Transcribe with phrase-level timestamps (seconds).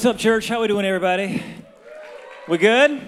[0.00, 0.48] What's up, church?
[0.48, 1.42] How are we doing, everybody?
[2.48, 3.02] We good?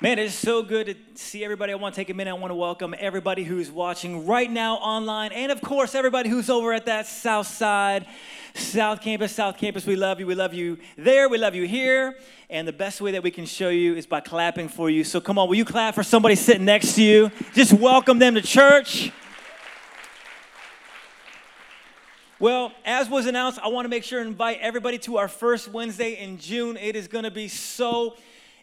[0.00, 1.70] Man, it is so good to see everybody.
[1.70, 2.30] I want to take a minute.
[2.30, 6.50] I want to welcome everybody who's watching right now online, and of course, everybody who's
[6.50, 8.06] over at that South Side,
[8.54, 9.86] South Campus, South Campus.
[9.86, 10.26] We love you.
[10.26, 11.28] We love you there.
[11.28, 12.18] We love you here.
[12.50, 15.04] And the best way that we can show you is by clapping for you.
[15.04, 17.30] So come on, will you clap for somebody sitting next to you?
[17.54, 19.12] Just welcome them to church.
[22.40, 25.72] Well, as was announced, I want to make sure and invite everybody to our first
[25.72, 26.76] Wednesday in June.
[26.76, 28.14] It is going to be so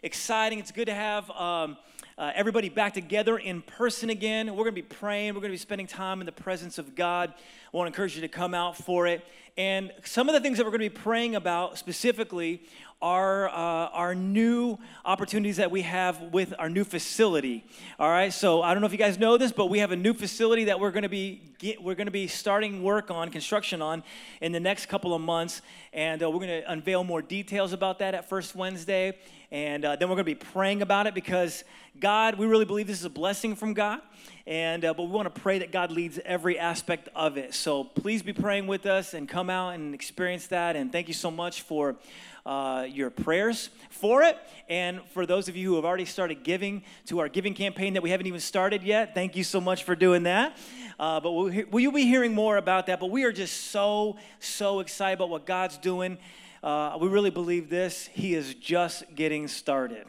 [0.02, 0.58] exciting.
[0.58, 1.76] It's good to have um,
[2.16, 4.46] uh, everybody back together in person again.
[4.46, 5.34] We're going to be praying.
[5.34, 7.34] We're going to be spending time in the presence of God.
[7.36, 9.22] I want to encourage you to come out for it.
[9.58, 12.62] And some of the things that we're going to be praying about specifically
[13.02, 17.64] are uh, our new opportunities that we have with our new facility.
[17.98, 19.96] All right, so I don't know if you guys know this, but we have a
[19.96, 23.30] new facility that we're going to be get, we're going to be starting work on
[23.30, 24.02] construction on
[24.40, 25.60] in the next couple of months,
[25.92, 29.18] and uh, we're going to unveil more details about that at First Wednesday,
[29.50, 31.62] and uh, then we're going to be praying about it because
[32.00, 34.00] God, we really believe this is a blessing from God.
[34.46, 37.54] And uh, but we want to pray that God leads every aspect of it.
[37.54, 40.76] So please be praying with us and come out and experience that.
[40.76, 41.96] And thank you so much for
[42.44, 44.38] uh, your prayers for it.
[44.68, 48.02] And for those of you who have already started giving to our giving campaign that
[48.02, 50.56] we haven't even started yet, thank you so much for doing that.
[50.98, 53.00] Uh, but we'll, we will be hearing more about that.
[53.00, 56.18] But we are just so, so excited about what God's doing.
[56.62, 58.08] Uh, we really believe this.
[58.12, 60.06] He is just getting started.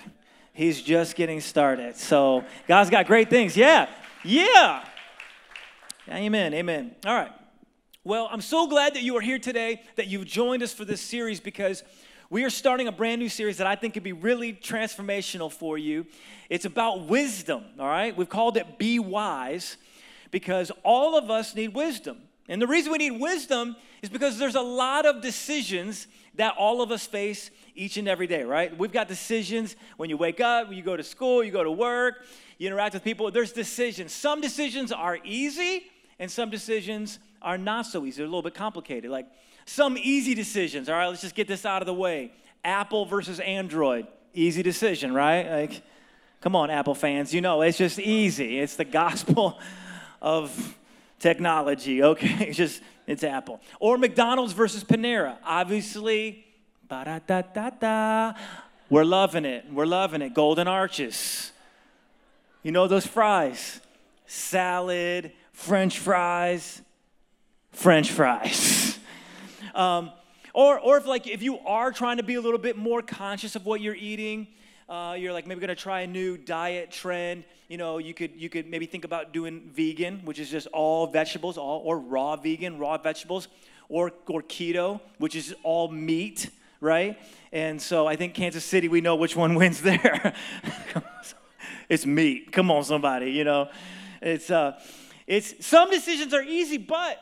[0.54, 1.96] He's just getting started.
[1.96, 3.56] So God's got great things.
[3.56, 3.88] Yeah.
[4.24, 4.84] Yeah.
[6.10, 6.54] Amen.
[6.54, 6.96] Amen.
[7.06, 7.32] All right.
[8.04, 11.02] Well, I'm so glad that you are here today, that you've joined us for this
[11.02, 11.84] series because
[12.30, 15.78] we are starting a brand new series that I think could be really transformational for
[15.78, 16.06] you.
[16.50, 18.16] It's about wisdom, all right?
[18.16, 19.78] We've called it Be Wise
[20.32, 22.18] because all of us need wisdom.
[22.50, 26.08] And the reason we need wisdom is because there's a lot of decisions
[26.38, 28.76] that all of us face each and every day, right?
[28.78, 31.72] We've got decisions when you wake up, when you go to school, you go to
[31.72, 32.26] work,
[32.58, 33.30] you interact with people.
[33.30, 34.14] There's decisions.
[34.14, 35.84] Some decisions are easy,
[36.20, 38.18] and some decisions are not so easy.
[38.18, 39.12] They're a little bit complicated.
[39.12, 39.28] Like
[39.66, 40.90] some easy decisions.
[40.90, 42.32] All right, let's just get this out of the way.
[42.64, 44.08] Apple versus Android.
[44.34, 45.50] Easy decision, right?
[45.50, 45.82] Like,
[46.42, 47.34] come on, Apple fans.
[47.34, 48.60] You know, it's just easy.
[48.60, 49.60] It's the gospel
[50.22, 50.77] of
[51.20, 52.48] technology, okay?
[52.48, 53.62] It's just, it's Apple.
[53.80, 55.38] Or McDonald's versus Panera.
[55.44, 56.46] Obviously.
[58.90, 59.66] We're loving it.
[59.72, 60.34] We're loving it.
[60.34, 61.52] Golden arches.
[62.64, 63.82] You know those fries?
[64.26, 66.82] Salad, French fries,
[67.72, 69.00] French fries.
[69.76, 70.12] Um,
[70.56, 73.56] or, or if like if you are trying to be a little bit more conscious
[73.56, 74.48] of what you're eating,
[74.90, 77.44] uh, you're like maybe to try a new diet trend.
[77.68, 81.08] You know, you could you could maybe think about doing vegan, which is just all
[81.08, 83.50] vegetables, all or raw vegan, raw vegetables,
[83.90, 86.50] or or keto, which is all meat,
[86.80, 87.20] right?
[87.52, 90.34] And so I think Kansas City, we know which one wins there.
[91.90, 92.54] it's meat.
[92.54, 93.32] Come on, somebody.
[93.32, 93.70] You know,
[94.22, 94.80] it's uh,
[95.26, 97.22] it's some decisions are easy, but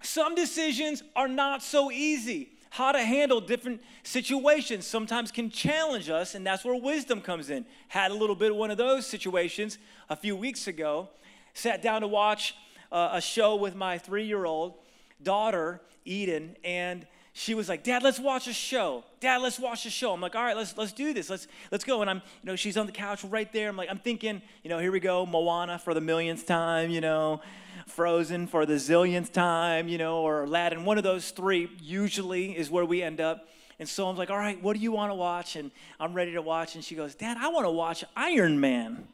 [0.00, 2.50] some decisions are not so easy.
[2.70, 7.64] How to handle different situations sometimes can challenge us, and that's where wisdom comes in.
[7.88, 9.78] Had a little bit of one of those situations
[10.10, 11.08] a few weeks ago.
[11.54, 12.54] Sat down to watch
[12.92, 14.74] uh, a show with my three year old
[15.22, 19.04] daughter, Eden, and she was like, Dad, let's watch a show.
[19.20, 20.12] Dad, let's watch a show.
[20.12, 21.30] I'm like, all right, let's let's do this.
[21.30, 22.00] Let's let's go.
[22.00, 23.68] And I'm, you know, she's on the couch right there.
[23.68, 27.00] I'm like, I'm thinking, you know, here we go, Moana for the millionth time, you
[27.00, 27.40] know.
[27.88, 30.84] Frozen for the zillionth time, you know, or Aladdin.
[30.84, 33.48] One of those three usually is where we end up.
[33.78, 35.56] And so I'm like, all right, what do you want to watch?
[35.56, 35.70] And
[36.00, 36.74] I'm ready to watch.
[36.74, 39.06] And she goes, Dad, I want to watch Iron Man.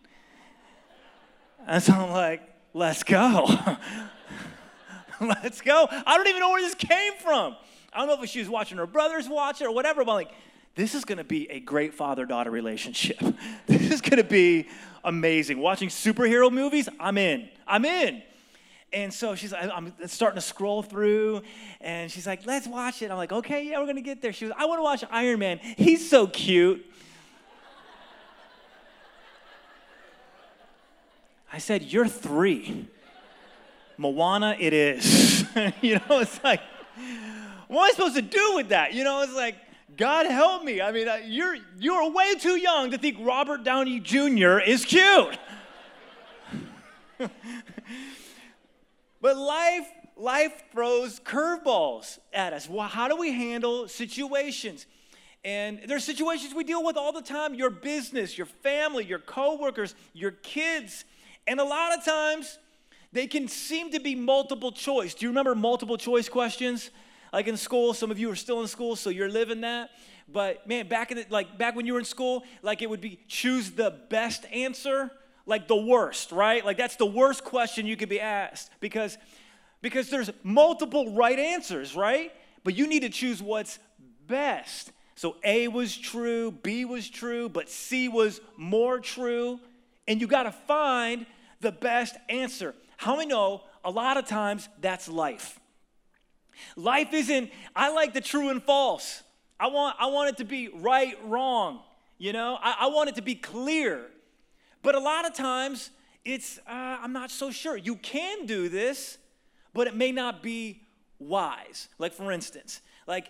[1.67, 2.43] And so I'm like,
[2.73, 3.47] let's go.
[5.21, 5.87] let's go.
[5.91, 7.57] I don't even know where this came from.
[7.93, 10.17] I don't know if she was watching her brothers watch it or whatever, but I'm
[10.17, 10.33] like,
[10.75, 13.21] this is going to be a great father daughter relationship.
[13.67, 14.69] this is going to be
[15.05, 15.59] amazing.
[15.59, 17.49] Watching superhero movies, I'm in.
[17.67, 18.23] I'm in.
[18.95, 21.43] And so she's I'm starting to scroll through,
[21.81, 23.11] and she's like, let's watch it.
[23.11, 24.33] I'm like, okay, yeah, we're gonna get there.
[24.33, 25.59] She was, I wanna watch Iron Man.
[25.59, 26.85] He's so cute.
[31.55, 32.89] I said, You're three.
[33.97, 35.45] Moana, it is.
[35.81, 36.61] you know, it's like,
[37.69, 38.93] what am I supposed to do with that?
[38.93, 39.55] You know, it's like,
[39.97, 40.81] God help me.
[40.81, 44.59] I mean, uh, you're, you're way too young to think Robert Downey Jr.
[44.59, 45.39] is cute.
[49.25, 52.69] But life, life throws curveballs at us.
[52.69, 54.85] Well, how do we handle situations?
[55.43, 59.95] And there's situations we deal with all the time your business, your family, your coworkers,
[60.13, 61.07] your kids.
[61.47, 62.59] And a lot of times
[63.13, 65.15] they can seem to be multiple choice.
[65.15, 66.91] Do you remember multiple choice questions?
[67.33, 67.93] like in school.
[67.93, 69.91] Some of you are still in school, so you're living that.
[70.33, 73.01] But man, back in the, like back when you were in school, like it would
[73.01, 75.11] be choose the best answer,
[75.47, 76.65] like the worst, right?
[76.65, 79.19] Like that's the worst question you could be asked because
[79.83, 82.33] because there's multiple right answers, right?
[82.63, 83.79] But you need to choose what's
[84.27, 84.91] best.
[85.15, 89.61] So A was true, B was true, but C was more true,
[90.09, 91.27] and you got to find
[91.61, 92.75] the best answer.
[92.97, 95.61] How many know a lot of times that's life?
[96.77, 99.23] Life isn't, I like the true and false.
[99.61, 101.81] I want, I want it to be right, wrong.
[102.19, 104.07] You know, I, I want it to be clear.
[104.85, 105.91] But a lot of times,
[106.27, 107.75] it's, uh, I'm not so sure.
[107.75, 109.17] You can do this,
[109.73, 110.83] but it may not be
[111.19, 111.89] wise.
[111.99, 113.29] Like, for instance, like,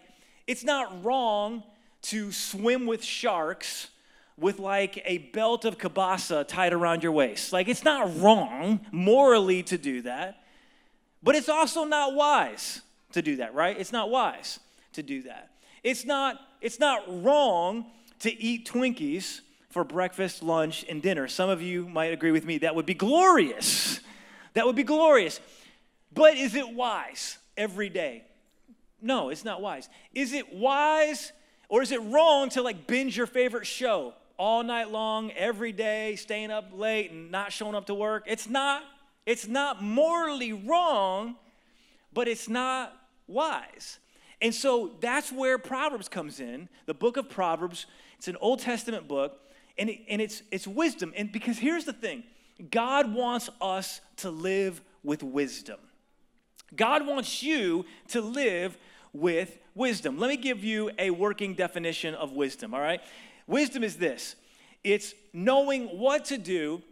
[0.49, 1.63] it's not wrong
[2.03, 3.89] to swim with sharks
[4.37, 7.53] with like a belt of kielbasa tied around your waist.
[7.53, 10.43] Like, it's not wrong morally to do that,
[11.23, 12.81] but it's also not wise
[13.13, 13.79] to do that, right?
[13.79, 14.59] It's not wise
[14.95, 15.53] to do that.
[15.85, 17.87] It's not, it's not wrong
[18.19, 19.41] to eat Twinkies
[19.75, 21.27] for breakfast, lunch, and dinner.
[21.27, 22.59] Some of you might agree with me.
[22.59, 23.99] That would be glorious.
[24.53, 25.41] That would be glorious.
[26.13, 28.23] But is it wise every day?
[29.03, 29.89] No, it's not wise.
[30.15, 31.33] Is it wise
[31.69, 36.15] or is it wrong to like binge your favorite show all night long, every day,
[36.15, 38.23] staying up late and not showing up to work?
[38.29, 38.85] It's not.
[39.27, 41.35] It's not morally wrong,
[42.13, 43.99] but it's not wise.
[44.41, 46.69] And so that's where Proverbs comes in.
[46.87, 47.87] The book of Proverbs,
[48.19, 49.41] it's an Old Testament book,
[49.79, 51.13] and, it, and it's, it's wisdom.
[51.17, 52.25] And because here's the thing
[52.71, 55.79] God wants us to live with wisdom.
[56.75, 58.77] God wants you to live
[59.13, 60.19] with wisdom.
[60.19, 63.01] Let me give you a working definition of wisdom, all right?
[63.47, 64.37] Wisdom is this
[64.83, 66.83] it's knowing what to do,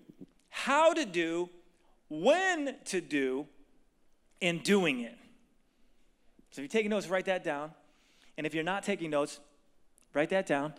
[0.49, 1.49] how to do,
[2.09, 3.47] when to do,
[4.41, 5.17] and doing it.
[6.51, 7.71] So if you're taking notes, write that down.
[8.37, 9.41] And if you're not taking notes,
[10.15, 10.75] write that down.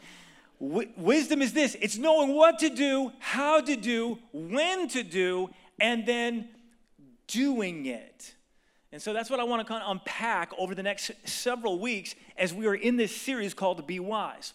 [0.63, 5.49] Wisdom is this it's knowing what to do, how to do, when to do,
[5.79, 6.47] and then
[7.27, 8.33] doing it.
[8.93, 12.15] And so that's what I want to kind of unpack over the next several weeks
[12.37, 14.53] as we are in this series called Be Wise.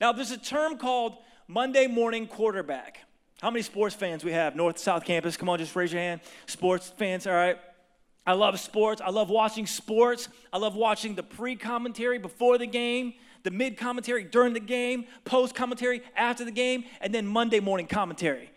[0.00, 1.16] Now, there's a term called
[1.48, 3.00] Monday morning quarterback.
[3.40, 4.54] How many sports fans we have?
[4.54, 5.36] North South Campus.
[5.36, 6.20] Come on, just raise your hand.
[6.46, 7.58] Sports fans, all right.
[8.26, 9.00] I love sports.
[9.04, 10.28] I love watching sports.
[10.52, 13.14] I love watching the pre commentary before the game,
[13.44, 17.86] the mid commentary during the game, post commentary after the game, and then Monday morning
[17.86, 18.50] commentary,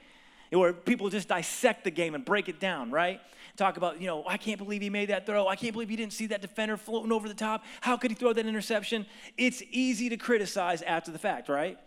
[0.50, 3.22] where people just dissect the game and break it down, right?
[3.58, 5.48] Talk about, you know, I can't believe he made that throw.
[5.48, 7.66] I can't believe he didn't see that defender floating over the top.
[7.82, 9.06] How could he throw that interception?
[9.38, 11.78] It's easy to criticize after the fact, right?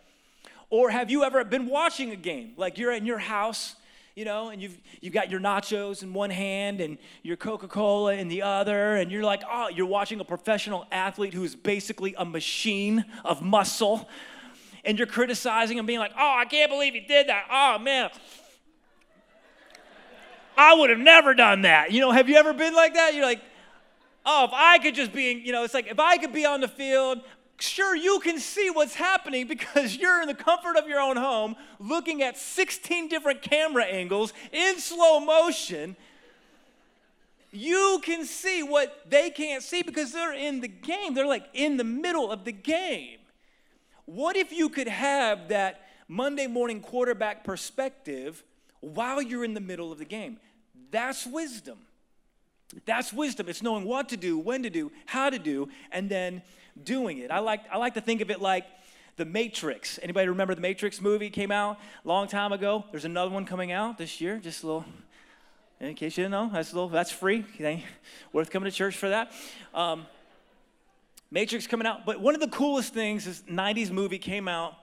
[0.69, 2.53] Or have you ever been watching a game?
[2.57, 3.77] Like you're in your house
[4.15, 8.15] you know, and you've, you've got your nachos in one hand and your Coca Cola
[8.15, 12.25] in the other, and you're like, oh, you're watching a professional athlete who's basically a
[12.25, 14.09] machine of muscle,
[14.85, 17.45] and you're criticizing him, being like, oh, I can't believe he did that.
[17.51, 18.11] Oh, man.
[20.57, 21.93] I would have never done that.
[21.93, 23.15] You know, have you ever been like that?
[23.15, 23.41] You're like,
[24.27, 26.61] oh, if I could just be, you know, it's like if I could be on
[26.61, 27.21] the field,
[27.61, 31.57] sure you can see what's happening because you're in the comfort of your own home
[31.79, 35.97] looking at 16 different camera angles in slow motion.
[37.53, 41.15] You can see what they can't see because they're in the game.
[41.15, 43.19] They're like in the middle of the game.
[44.05, 48.43] What if you could have that monday morning quarterback perspective
[48.81, 50.39] while you're in the middle of the game?
[50.91, 51.79] That's wisdom.
[52.85, 53.49] That's wisdom.
[53.49, 56.43] It's knowing what to do when to do how to do and then
[56.85, 57.31] doing it.
[57.31, 58.65] I like, I like to think of it like
[59.17, 59.99] the Matrix.
[60.03, 62.85] Anybody remember the Matrix movie came out a long time ago?
[62.91, 64.85] There's another one coming out this year, just a little,
[65.81, 67.45] in case you didn't know, that's a little, that's free.
[68.33, 69.33] Worth coming to church for that.
[69.75, 70.07] Um,
[71.31, 74.75] Matrix coming out, but one of the coolest things is 90s movie came out,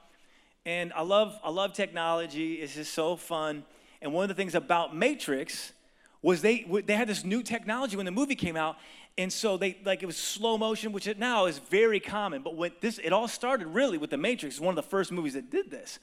[0.65, 2.55] and I love, I love technology.
[2.55, 3.65] It's just so fun.
[4.01, 5.73] And one of the things about Matrix
[6.21, 8.77] was they, they had this new technology when the movie came out,
[9.17, 12.43] and so they like it was slow motion which now is very common.
[12.43, 14.59] But when this it all started really with the matrix.
[14.59, 15.99] One of the first movies that did this.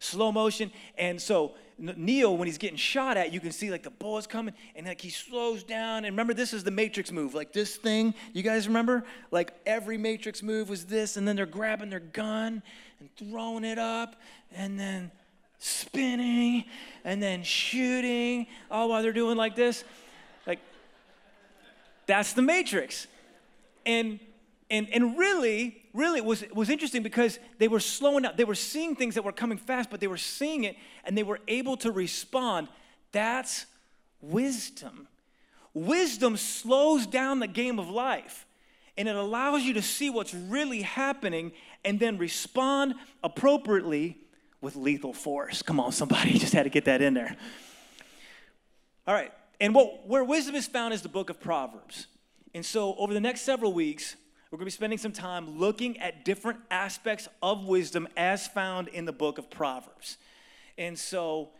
[0.00, 0.72] Slow motion.
[0.98, 4.54] And so neo when he's getting shot at you can see like the bullets coming.
[4.74, 6.04] And like he slows down.
[6.04, 7.34] And remember this is the matrix move.
[7.34, 9.04] Like this thing you guys remember?
[9.30, 11.16] Like every matrix move was this.
[11.16, 12.62] And then they're grabbing their gun
[12.98, 14.16] and throwing it up.
[14.56, 15.12] And then
[15.60, 16.64] spinning.
[17.04, 18.48] And then shooting.
[18.70, 19.84] All while they're doing like this
[22.10, 23.06] that's the matrix.
[23.86, 24.18] And
[24.68, 28.34] and and really, really it was it was interesting because they were slowing down.
[28.36, 31.22] They were seeing things that were coming fast, but they were seeing it and they
[31.22, 32.68] were able to respond.
[33.12, 33.66] That's
[34.20, 35.08] wisdom.
[35.72, 38.46] Wisdom slows down the game of life.
[38.96, 41.52] and it allows you to see what's really happening
[41.84, 44.18] and then respond appropriately
[44.60, 45.62] with lethal force.
[45.62, 47.36] Come on, somebody, just had to get that in there.
[49.06, 52.06] All right, and what, where wisdom is found is the book of Proverbs.
[52.54, 54.16] And so, over the next several weeks,
[54.50, 58.88] we're going to be spending some time looking at different aspects of wisdom as found
[58.88, 60.16] in the book of Proverbs.
[60.78, 61.50] And so,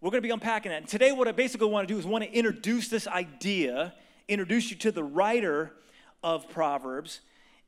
[0.00, 0.78] we're going to be unpacking that.
[0.78, 3.92] And today, what I basically want to do is want to introduce this idea,
[4.26, 5.72] introduce you to the writer
[6.24, 7.20] of Proverbs,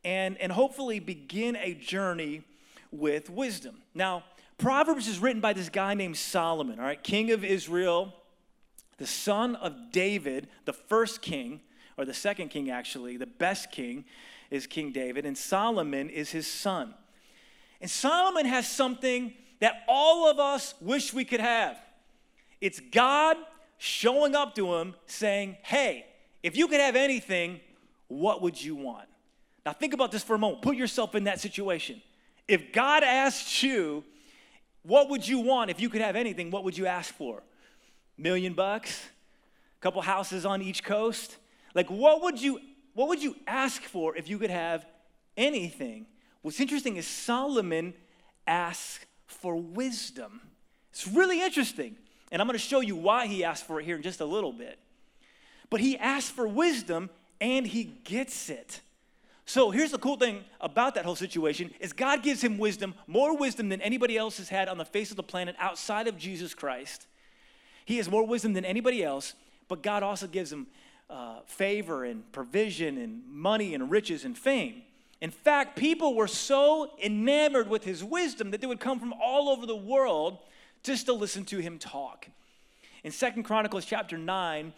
[0.03, 2.43] and, and hopefully begin a journey
[2.91, 3.77] with wisdom.
[3.95, 4.25] Now,
[4.59, 8.15] Proverbs is written by this guy named Solomon, all right, king of Israel,
[9.03, 11.61] the son of David, the first king,
[11.99, 14.05] or the second king actually, the best king
[14.49, 16.95] is King David, and Solomon is his son.
[17.81, 21.77] And Solomon has something that all of us wish we could have.
[22.61, 23.37] It's God
[23.77, 26.07] showing up to him saying, Hey,
[26.45, 27.59] if you could have anything,
[28.07, 29.09] what would you want?
[29.67, 30.63] Now, think about this for a moment.
[30.63, 32.01] Put yourself in that situation.
[32.47, 34.05] If God asked you,
[34.85, 36.53] what would you want if you could have anything?
[36.53, 37.43] What would you ask for?
[38.17, 39.09] Million bucks?
[39.79, 41.37] A couple houses on each coast?
[41.75, 42.61] Like, what would you
[42.95, 44.85] what would you ask for if you could have
[45.37, 46.07] anything?
[46.43, 47.95] What's interesting is Solomon
[48.47, 50.41] asked for wisdom.
[50.91, 51.97] It's really interesting.
[52.31, 54.25] And I'm going to show you why he asked for it here in just a
[54.25, 54.79] little bit.
[55.71, 58.81] But he asked for wisdom and he gets it.
[59.45, 63.37] So here's the cool thing about that whole situation is God gives him wisdom, more
[63.37, 66.55] wisdom than anybody else has had on the face of the planet outside of Jesus
[66.55, 67.07] Christ.
[67.85, 69.35] He has more wisdom than anybody else,
[69.69, 70.67] but God also gives him
[71.11, 74.83] uh, favor and provision and money and riches and fame.
[75.21, 79.49] In fact, people were so enamored with his wisdom that they would come from all
[79.49, 80.39] over the world
[80.83, 82.27] just to listen to him talk.
[83.05, 84.73] In Second Chronicles chapter 9,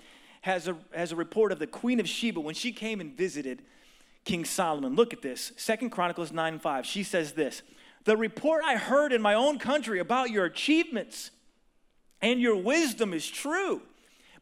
[0.44, 3.62] has a, has a report of the Queen of Sheba when she came and visited
[4.26, 4.94] King Solomon.
[4.94, 6.84] Look at this Second Chronicles 9 5.
[6.84, 7.62] She says this
[8.04, 11.30] The report I heard in my own country about your achievements
[12.24, 13.82] and your wisdom is true,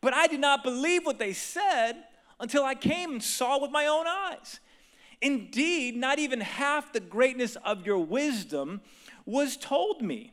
[0.00, 1.96] but I did not believe what they said
[2.38, 4.60] until I came and saw with my own eyes.
[5.20, 8.82] Indeed, not even half the greatness of your wisdom
[9.26, 10.32] was told me.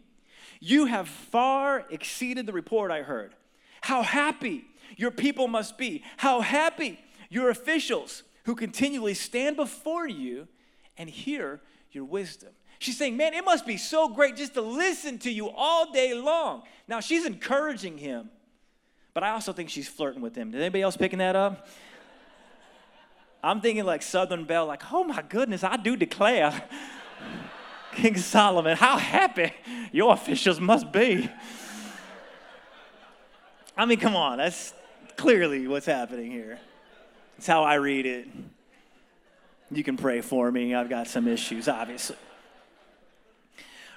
[0.59, 3.33] You have far exceeded the report I heard.
[3.81, 4.65] How happy
[4.95, 6.03] your people must be.
[6.17, 10.47] How happy your officials who continually stand before you
[10.99, 12.51] and hear your wisdom.
[12.79, 16.13] She's saying, Man, it must be so great just to listen to you all day
[16.13, 16.63] long.
[16.87, 18.29] Now, she's encouraging him,
[19.13, 20.51] but I also think she's flirting with him.
[20.51, 21.67] Did anybody else picking that up?
[23.43, 26.63] I'm thinking like Southern Belle, like, oh my goodness, I do declare,
[27.95, 29.53] King Solomon, how happy
[29.91, 31.29] your officials must be.
[33.75, 34.73] I mean, come on, that's
[35.15, 36.59] clearly what's happening here.
[37.37, 38.27] It's how I read it.
[39.71, 40.75] You can pray for me.
[40.75, 42.17] I've got some issues, obviously.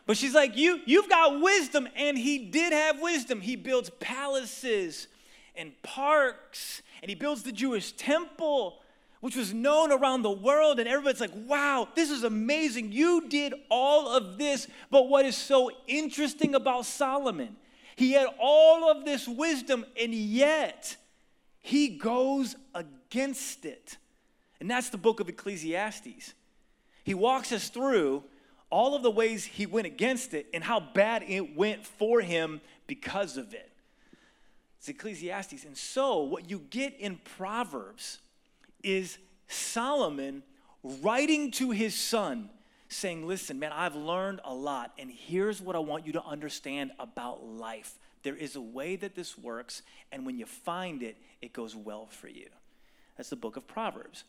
[0.07, 3.41] But she's like, you, you've got wisdom, and he did have wisdom.
[3.41, 5.07] He builds palaces
[5.55, 8.81] and parks, and he builds the Jewish temple,
[9.21, 12.91] which was known around the world, and everybody's like, wow, this is amazing.
[12.91, 14.67] You did all of this.
[14.91, 17.57] But what is so interesting about Solomon,
[17.95, 20.97] he had all of this wisdom, and yet
[21.61, 23.97] he goes against it.
[24.59, 26.35] And that's the book of Ecclesiastes.
[27.05, 28.25] He walks us through
[28.73, 32.61] all of the ways he went against it and how bad it went for him
[32.87, 33.71] because of it.
[34.79, 35.65] It's Ecclesiastes.
[35.65, 38.19] And so, what you get in Proverbs
[38.83, 40.43] is Solomon
[40.83, 42.49] writing to his son,
[42.89, 46.93] saying, Listen, man, I've learned a lot, and here's what I want you to understand
[46.99, 47.99] about life.
[48.23, 52.07] There is a way that this works, and when you find it, it goes well
[52.07, 52.49] for you.
[53.17, 54.25] That's the book of Proverbs.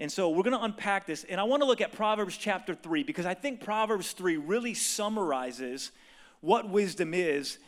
[0.00, 2.74] And so we're going to unpack this, and I want to look at Proverbs chapter
[2.74, 5.92] 3 because I think Proverbs 3 really summarizes
[6.40, 7.58] what wisdom is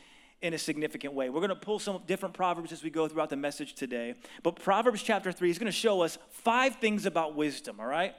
[0.41, 1.29] in a significant way.
[1.29, 4.15] We're going to pull some different proverbs as we go throughout the message today.
[4.43, 8.15] But Proverbs chapter 3 is going to show us five things about wisdom, all right?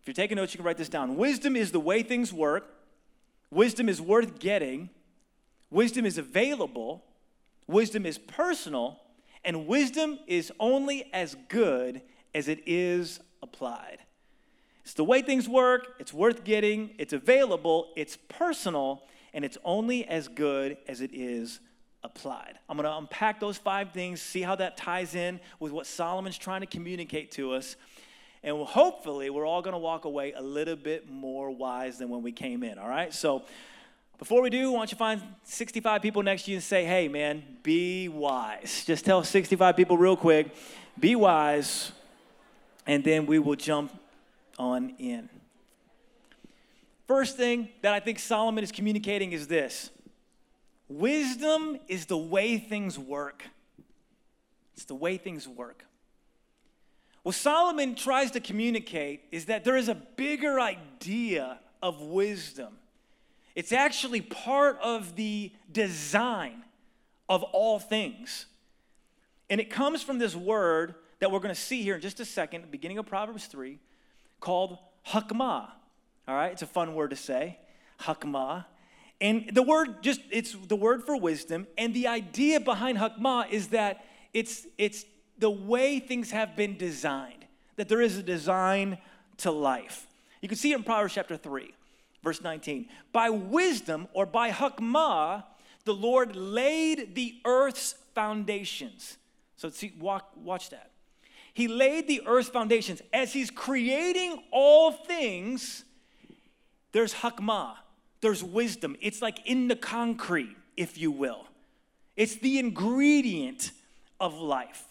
[0.00, 1.16] If you're taking notes, you can write this down.
[1.16, 2.72] Wisdom is the way things work,
[3.50, 4.90] wisdom is worth getting,
[5.70, 7.04] Wisdom is available,
[7.68, 9.00] wisdom is personal,
[9.44, 12.02] and wisdom is only as good
[12.34, 13.98] as it is applied.
[14.84, 20.06] It's the way things work, it's worth getting, it's available, it's personal, and it's only
[20.06, 21.60] as good as it is
[22.02, 22.58] applied.
[22.68, 26.38] I'm going to unpack those five things, see how that ties in with what Solomon's
[26.38, 27.76] trying to communicate to us.
[28.42, 32.22] And hopefully, we're all going to walk away a little bit more wise than when
[32.22, 33.12] we came in, all right?
[33.12, 33.44] So,
[34.18, 37.08] before we do, why don't you find 65 people next to you and say, hey,
[37.08, 38.84] man, be wise.
[38.86, 40.54] Just tell 65 people real quick,
[40.98, 41.92] be wise,
[42.86, 43.92] and then we will jump
[44.58, 45.28] on in.
[47.06, 49.90] First thing that I think Solomon is communicating is this
[50.88, 53.44] wisdom is the way things work.
[54.74, 55.84] It's the way things work.
[57.22, 62.74] What Solomon tries to communicate is that there is a bigger idea of wisdom.
[63.54, 66.62] It's actually part of the design
[67.28, 68.46] of all things.
[69.50, 72.24] And it comes from this word that we're going to see here in just a
[72.24, 73.78] second, beginning of Proverbs 3,
[74.40, 75.70] called hakmah.
[76.26, 77.58] All right, it's a fun word to say,
[78.00, 78.64] hakmah.
[79.20, 81.66] And the word just, it's the word for wisdom.
[81.76, 85.04] And the idea behind hakmah is that it's, it's
[85.38, 87.44] the way things have been designed,
[87.76, 88.98] that there is a design
[89.38, 90.06] to life.
[90.40, 91.74] You can see it in Proverbs chapter 3,
[92.22, 92.88] verse 19.
[93.12, 95.44] By wisdom or by hakmah,
[95.84, 99.18] the Lord laid the earth's foundations.
[99.56, 100.90] So see, walk, watch that.
[101.54, 103.02] He laid the earth's foundations.
[103.12, 105.84] As he's creating all things,
[106.92, 107.74] there's hakmah,
[108.20, 108.96] there's wisdom.
[109.00, 111.46] It's like in the concrete, if you will.
[112.16, 113.72] It's the ingredient
[114.18, 114.84] of life.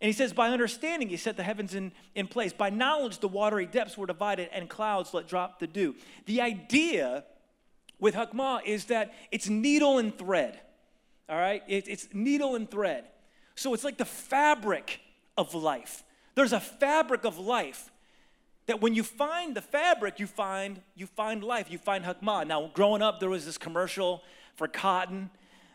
[0.00, 2.52] And he says, by understanding, he set the heavens in, in place.
[2.52, 5.94] By knowledge, the watery depths were divided, and clouds let drop the dew.
[6.26, 7.24] The idea
[7.98, 10.60] with Hakmah is that it's needle and thread.
[11.28, 11.62] All right?
[11.68, 13.04] It, it's needle and thread.
[13.54, 15.00] So it's like the fabric
[15.36, 16.04] of life.
[16.34, 17.90] There's a fabric of life
[18.66, 21.70] that when you find the fabric, you find you find life.
[21.70, 22.46] You find Hakmah.
[22.46, 24.22] Now, growing up, there was this commercial
[24.56, 25.30] for cotton.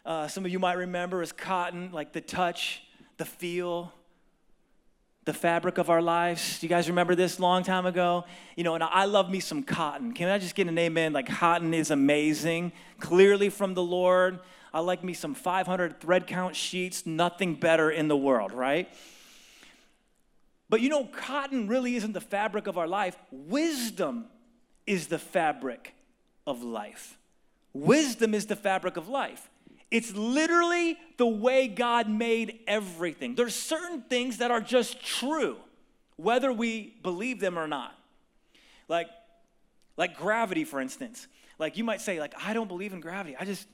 [0.05, 2.83] Uh, some of you might remember as cotton, like the touch,
[3.17, 3.93] the feel,
[5.25, 6.59] the fabric of our lives.
[6.59, 8.25] Do you guys remember this long time ago?
[8.55, 10.13] You know, and I love me some cotton.
[10.13, 11.13] Can I just get an amen?
[11.13, 14.39] Like cotton is amazing, clearly from the Lord.
[14.73, 18.89] I like me some 500 thread count sheets, nothing better in the world, right?
[20.69, 23.17] But you know, cotton really isn't the fabric of our life.
[23.31, 24.25] Wisdom
[24.85, 25.95] is the fabric
[26.45, 27.17] of life.
[27.73, 29.49] Wisdom is the fabric of life.
[29.91, 33.35] It's literally the way God made everything.
[33.35, 35.57] There's certain things that are just true,
[36.15, 37.95] whether we believe them or not.
[38.87, 39.07] Like,
[39.97, 41.27] like gravity, for instance.
[41.57, 43.35] Like you might say, like, I don't believe in gravity.
[43.39, 43.67] I just,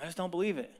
[0.00, 0.70] I just don't believe it.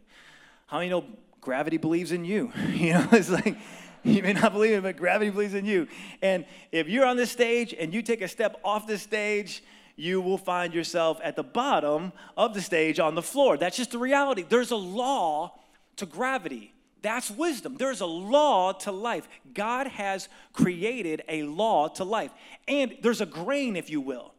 [0.67, 1.05] How many know
[1.41, 2.53] gravity believes in you?
[2.71, 3.57] You know, it's like
[4.05, 5.87] you may not believe it, but gravity believes in you.
[6.23, 9.63] And if you're on this stage and you take a step off the stage,
[9.97, 13.57] you will find yourself at the bottom of the stage on the floor.
[13.57, 14.45] That's just the reality.
[14.49, 15.59] There's a law
[15.97, 16.73] to gravity.
[17.03, 17.77] That's wisdom.
[17.77, 19.29] There's a law to life.
[19.53, 22.31] God has created a law to life.
[22.69, 24.33] And there's a grain, if you will.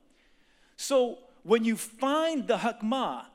[0.77, 3.25] So when you find the hakmah,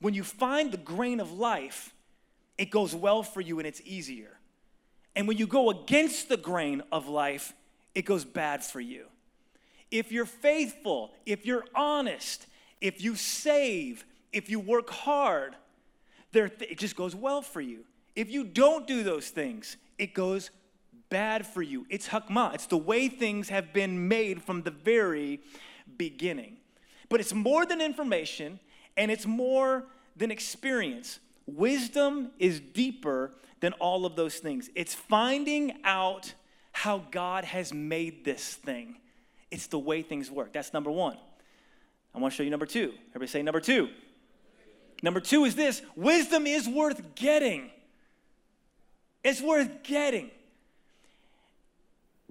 [0.00, 1.94] when you find the grain of life,
[2.56, 4.37] it goes well for you and it's easier.
[5.18, 7.52] And when you go against the grain of life,
[7.92, 9.06] it goes bad for you.
[9.90, 12.46] If you're faithful, if you're honest,
[12.80, 15.56] if you save, if you work hard,
[16.32, 17.84] it just goes well for you.
[18.14, 20.52] If you don't do those things, it goes
[21.08, 21.84] bad for you.
[21.90, 22.54] It's hakmah.
[22.54, 25.40] It's the way things have been made from the very
[25.96, 26.58] beginning.
[27.08, 28.60] But it's more than information
[28.96, 29.84] and it's more
[30.16, 31.18] than experience.
[31.48, 34.68] Wisdom is deeper than all of those things.
[34.74, 36.34] It's finding out
[36.72, 38.96] how God has made this thing.
[39.50, 40.52] It's the way things work.
[40.52, 41.16] That's number one.
[42.14, 42.92] I want to show you number two.
[43.10, 43.88] Everybody say number two.
[45.02, 47.70] Number two is this wisdom is worth getting.
[49.24, 50.30] It's worth getting.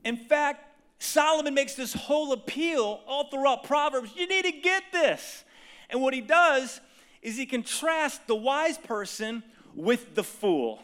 [0.05, 0.63] In fact,
[0.99, 4.11] Solomon makes this whole appeal all throughout Proverbs.
[4.15, 5.43] You need to get this.
[5.89, 6.81] And what he does
[7.21, 9.43] is he contrasts the wise person
[9.75, 10.81] with the fool.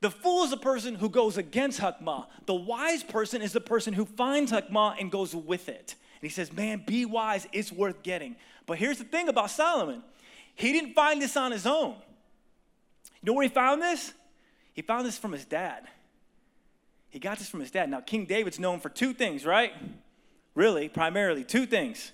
[0.00, 2.26] The fool is a person who goes against Hakmah.
[2.46, 5.94] The wise person is the person who finds Hakmah and goes with it.
[6.20, 8.36] And he says, Man, be wise, it's worth getting.
[8.66, 10.02] But here's the thing about Solomon
[10.54, 11.94] he didn't find this on his own.
[13.04, 14.12] You know where he found this?
[14.72, 15.86] He found this from his dad.
[17.10, 17.90] He got this from his dad.
[17.90, 19.72] Now, King David's known for two things, right?
[20.54, 22.12] Really, primarily, two things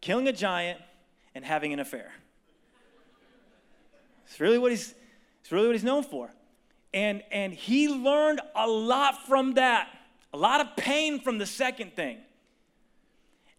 [0.00, 0.78] killing a giant
[1.34, 2.12] and having an affair.
[4.26, 4.94] It's really what he's,
[5.40, 6.30] it's really what he's known for.
[6.92, 9.88] And, and he learned a lot from that,
[10.32, 12.18] a lot of pain from the second thing.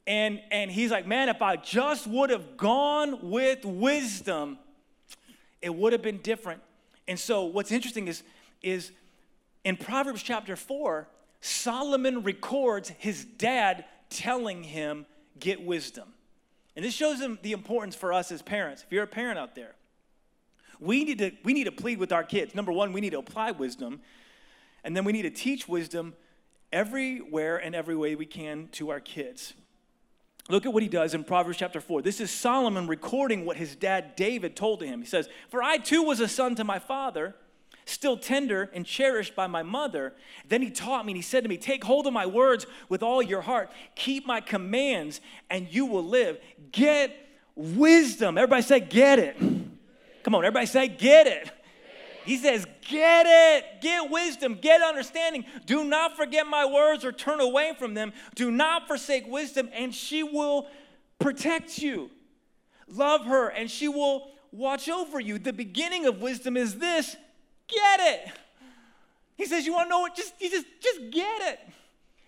[0.08, 4.60] And, and he's like, man, if I just would have gone with wisdom,
[5.62, 6.62] it would have been different.
[7.08, 8.24] And so what's interesting is,
[8.62, 8.92] is
[9.64, 11.08] in Proverbs chapter 4,
[11.42, 15.06] Solomon records his dad telling him,
[15.40, 16.15] get wisdom.
[16.76, 18.84] And this shows them the importance for us as parents.
[18.84, 19.76] If you're a parent out there,
[20.80, 22.54] we need to, we need to plead with our kids.
[22.54, 24.02] Number one, we need to apply wisdom.
[24.84, 26.14] And then we need to teach wisdom
[26.72, 29.54] everywhere and every way we can to our kids.
[30.50, 32.04] Look at what he does in Proverbs chapter 4.
[32.04, 35.00] This is Solomon recording what his dad David told to him.
[35.00, 37.36] He says, For I too was a son to my father,
[37.86, 40.14] still tender and cherished by my mother.
[40.50, 43.04] Then he taught me and he said to me, Take hold of my words with
[43.04, 46.40] all your heart, keep my commands, and you will live.
[46.72, 47.16] Get
[47.56, 48.38] wisdom.
[48.38, 49.38] Everybody say, Get it.
[50.24, 51.52] Come on, everybody say, Get it.
[52.26, 55.46] He says, Get it, get wisdom, get understanding.
[55.66, 58.14] Do not forget my words or turn away from them.
[58.34, 60.68] Do not forsake wisdom, and she will
[61.20, 62.10] protect you.
[62.88, 65.38] Love her, and she will watch over you.
[65.38, 67.16] The beginning of wisdom is this
[67.68, 68.32] get it.
[69.38, 70.16] He says, You want to know it?
[70.16, 71.60] Just, you just, just get it.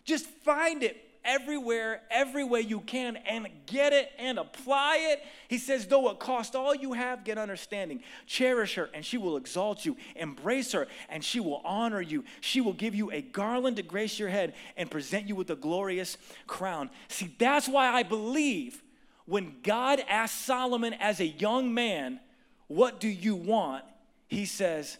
[0.05, 5.21] Just find it everywhere, every way you can, and get it and apply it.
[5.49, 8.01] He says, though it cost all you have, get understanding.
[8.25, 9.97] Cherish her, and she will exalt you.
[10.15, 12.23] Embrace her, and she will honor you.
[12.39, 15.55] She will give you a garland to grace your head and present you with a
[15.55, 16.89] glorious crown.
[17.09, 18.81] See, that's why I believe
[19.25, 22.21] when God asked Solomon as a young man,
[22.67, 23.83] What do you want?
[24.29, 24.97] He says,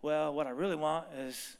[0.00, 1.56] Well, what I really want is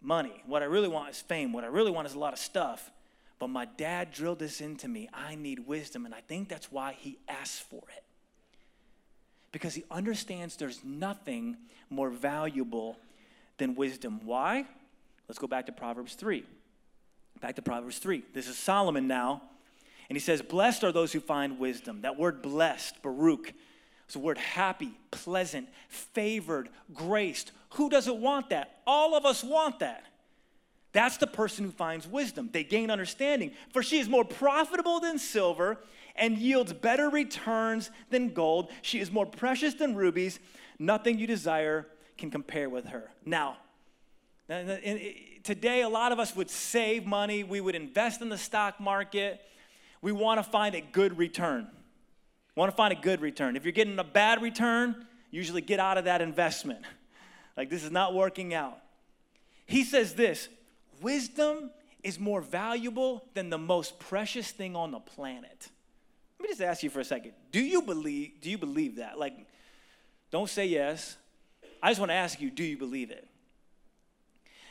[0.00, 0.42] money.
[0.46, 1.52] What I really want is fame.
[1.52, 2.90] What I really want is a lot of stuff.
[3.38, 5.08] But my dad drilled this into me.
[5.12, 6.06] I need wisdom.
[6.06, 8.04] And I think that's why he asked for it.
[9.52, 11.56] Because he understands there's nothing
[11.88, 12.98] more valuable
[13.58, 14.20] than wisdom.
[14.24, 14.66] Why?
[15.28, 16.44] Let's go back to Proverbs 3.
[17.40, 18.22] Back to Proverbs 3.
[18.32, 19.42] This is Solomon now.
[20.08, 22.02] And he says, Blessed are those who find wisdom.
[22.02, 23.52] That word blessed, Baruch,
[24.08, 27.52] is the word happy, pleasant, favored, graced.
[27.70, 28.80] Who doesn't want that?
[28.86, 30.04] All of us want that.
[30.92, 32.48] That's the person who finds wisdom.
[32.52, 33.50] They gain understanding.
[33.72, 35.78] For she is more profitable than silver
[36.14, 38.70] and yields better returns than gold.
[38.80, 40.38] She is more precious than rubies.
[40.78, 43.10] Nothing you desire can compare with her.
[43.26, 43.58] Now,
[44.48, 49.42] today, a lot of us would save money, we would invest in the stock market.
[50.00, 51.68] We want to find a good return.
[52.56, 53.54] Want to find a good return.
[53.54, 56.80] If you're getting a bad return, usually get out of that investment.
[57.56, 58.76] Like, this is not working out.
[59.64, 60.50] He says this
[61.00, 61.70] wisdom
[62.02, 65.70] is more valuable than the most precious thing on the planet.
[66.38, 67.32] Let me just ask you for a second.
[67.52, 69.18] Do you believe do you believe that?
[69.18, 69.34] Like
[70.30, 71.16] don't say yes.
[71.82, 73.26] I just want to ask you, do you believe it?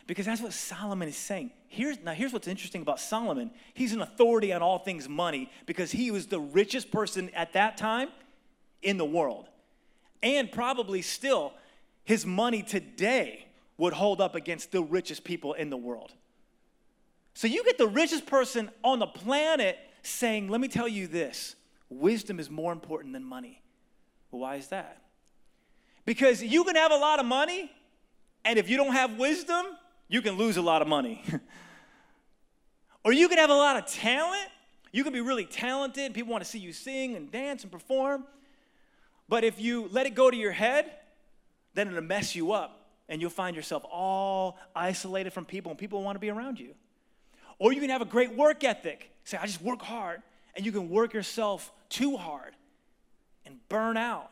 [0.08, 1.52] Because that's what Solomon is saying.
[1.68, 3.52] Here's, now, here's what's interesting about Solomon.
[3.74, 7.78] He's an authority on all things money because he was the richest person at that
[7.78, 8.10] time
[8.84, 9.50] in the world.
[10.22, 11.54] And probably still,
[12.04, 16.14] his money today would hold up against the richest people in the world.
[17.34, 21.56] So you get the richest person on the planet saying, Let me tell you this
[21.90, 23.62] wisdom is more important than money.
[24.32, 25.02] Well, why is that?
[26.06, 27.72] Because you can have a lot of money,
[28.44, 29.66] and if you don't have wisdom,
[30.08, 31.24] you can lose a lot of money.
[33.04, 34.50] or you can have a lot of talent.
[34.92, 38.26] You can be really talented, people want to see you sing and dance and perform.
[39.28, 40.90] But if you let it go to your head,
[41.74, 46.02] then it'll mess you up and you'll find yourself all isolated from people and people
[46.02, 46.76] want to be around you.
[47.60, 49.12] Or you can have a great work ethic.
[49.24, 50.22] Say, I just work hard,
[50.56, 52.56] and you can work yourself too hard
[53.46, 54.32] and burn out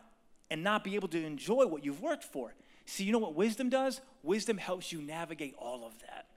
[0.50, 2.54] and not be able to enjoy what you've worked for.
[2.86, 4.02] See, you know what wisdom does?
[4.24, 6.28] Wisdom helps you navigate all of that.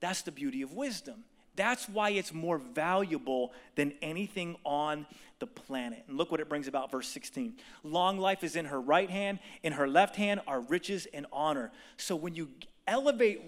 [0.00, 1.24] That's the beauty of wisdom.
[1.56, 5.06] That's why it's more valuable than anything on
[5.40, 6.04] the planet.
[6.06, 7.54] And look what it brings about, verse 16.
[7.82, 11.72] Long life is in her right hand, in her left hand are riches and honor.
[11.96, 12.48] So when you
[12.86, 13.42] elevate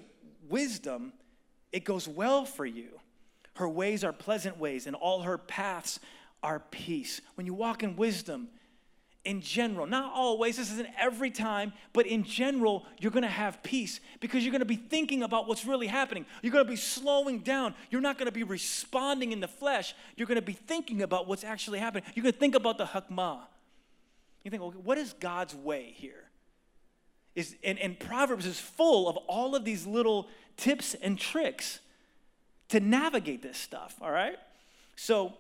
[0.49, 1.13] wisdom,
[1.71, 2.99] it goes well for you.
[3.55, 6.01] Her ways are pleasant ways, and all her paths
[6.43, 7.21] are peace.
[7.37, 8.49] When you walk in wisdom,
[9.25, 14.01] in general, not always, this isn't every time, but in general, you're gonna have peace
[14.21, 16.25] because you're gonna be thinking about what's really happening.
[16.43, 17.75] You're gonna be slowing down.
[17.91, 19.95] You're not gonna be responding in the flesh.
[20.17, 22.05] You're gonna be thinking about what's actually happening.
[22.15, 23.41] You're gonna think about the hakmah.
[24.43, 26.25] You think, okay, what is God's way here?
[27.35, 31.81] Is, and, and Proverbs is full of all of these little tips and tricks
[32.69, 34.37] to navigate this stuff, all right?
[34.97, 35.35] So,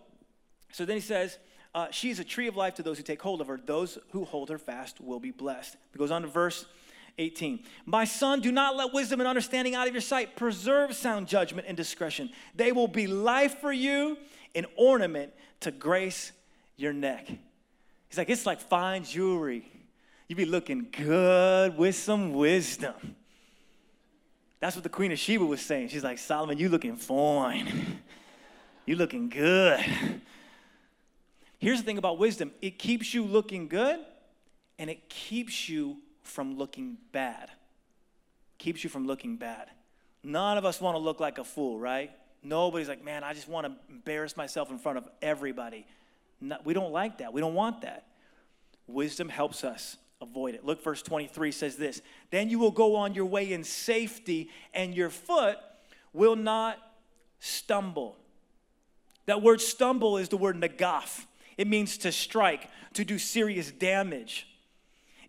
[0.72, 1.38] so then he says,
[1.74, 3.60] uh, she is a tree of life to those who take hold of her.
[3.64, 5.76] Those who hold her fast will be blessed.
[5.94, 6.66] It goes on to verse
[7.18, 7.60] 18.
[7.86, 10.36] My son, do not let wisdom and understanding out of your sight.
[10.36, 12.30] Preserve sound judgment and discretion.
[12.54, 14.16] They will be life for you,
[14.54, 16.32] an ornament to grace
[16.76, 17.28] your neck.
[17.28, 19.70] He's like, it's like fine jewelry.
[20.26, 22.94] You be looking good with some wisdom.
[24.58, 25.88] That's what the Queen of Sheba was saying.
[25.88, 27.98] She's like, Solomon, you looking fine.
[28.86, 29.84] You looking good.
[31.60, 34.00] Here's the thing about wisdom it keeps you looking good
[34.78, 37.50] and it keeps you from looking bad.
[38.58, 39.68] Keeps you from looking bad.
[40.22, 42.10] None of us want to look like a fool, right?
[42.42, 45.86] Nobody's like, man, I just want to embarrass myself in front of everybody.
[46.40, 47.32] No, we don't like that.
[47.32, 48.06] We don't want that.
[48.86, 50.64] Wisdom helps us avoid it.
[50.64, 54.94] Look, verse 23 says this Then you will go on your way in safety, and
[54.94, 55.58] your foot
[56.12, 56.78] will not
[57.38, 58.16] stumble.
[59.26, 61.26] That word stumble is the word nagaf.
[61.60, 64.46] It means to strike, to do serious damage.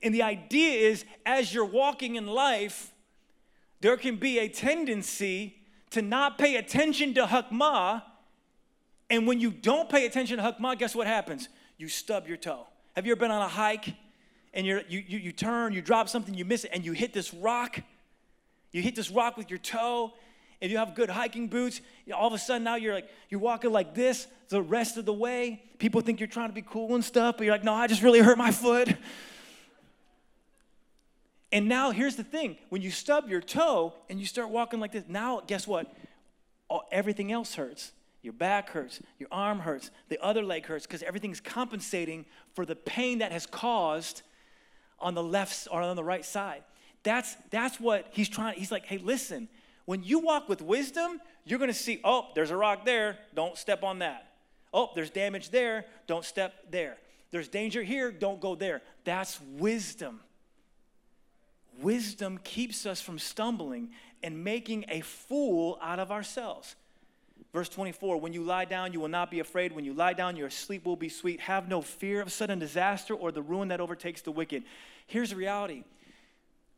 [0.02, 2.94] And the idea is as you're walking in life,
[3.82, 5.58] there can be a tendency
[5.90, 8.04] to not pay attention to Hakmah.
[9.10, 11.50] And when you don't pay attention to Hakmah, guess what happens?
[11.78, 12.66] You stub your toe.
[12.96, 13.94] Have you ever been on a hike
[14.54, 17.12] and you're, you, you, you turn, you drop something, you miss it, and you hit
[17.12, 17.78] this rock?
[18.72, 20.14] You hit this rock with your toe.
[20.62, 21.82] If you have good hiking boots,
[22.14, 25.14] all of a sudden now you're like, you're walking like this the rest of the
[25.14, 25.64] way.
[25.80, 28.04] People think you're trying to be cool and stuff, but you're like, no, I just
[28.04, 28.96] really hurt my foot.
[31.52, 34.92] And now here's the thing when you stub your toe and you start walking like
[34.92, 35.94] this, now guess what?
[36.70, 37.92] All, everything else hurts.
[38.22, 42.76] Your back hurts, your arm hurts, the other leg hurts because everything's compensating for the
[42.76, 44.22] pain that has caused
[45.00, 46.64] on the left or on the right side.
[47.04, 48.60] That's, that's what he's trying.
[48.60, 49.50] He's like, hey, listen,
[49.92, 53.58] when you walk with wisdom, you're going to see, oh, there's a rock there, don't
[53.58, 54.26] step on that.
[54.74, 56.96] Oh, there's damage there, don't step there.
[57.32, 58.82] There's danger here, don't go there.
[59.04, 60.22] That's wisdom.
[61.82, 63.90] Wisdom keeps us from stumbling
[64.24, 66.78] and making a fool out of ourselves.
[67.52, 69.74] Verse 24, when you lie down, you will not be afraid.
[69.74, 71.42] When you lie down, your sleep will be sweet.
[71.42, 74.64] Have no fear of sudden disaster or the ruin that overtakes the wicked.
[75.06, 75.84] Here's the reality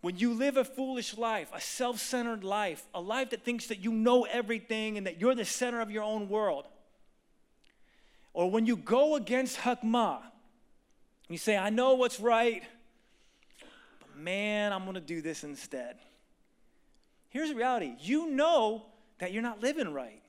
[0.03, 3.79] when you live a foolish life, a self centered life, a life that thinks that
[3.79, 6.67] you know everything and that you're the center of your own world,
[8.33, 10.19] or when you go against Hakmah,
[11.29, 12.63] you say, I know what's right,
[14.01, 15.95] but man, I'm to do this instead.
[17.29, 18.83] Here's the reality you know
[19.19, 20.21] that you're not living right.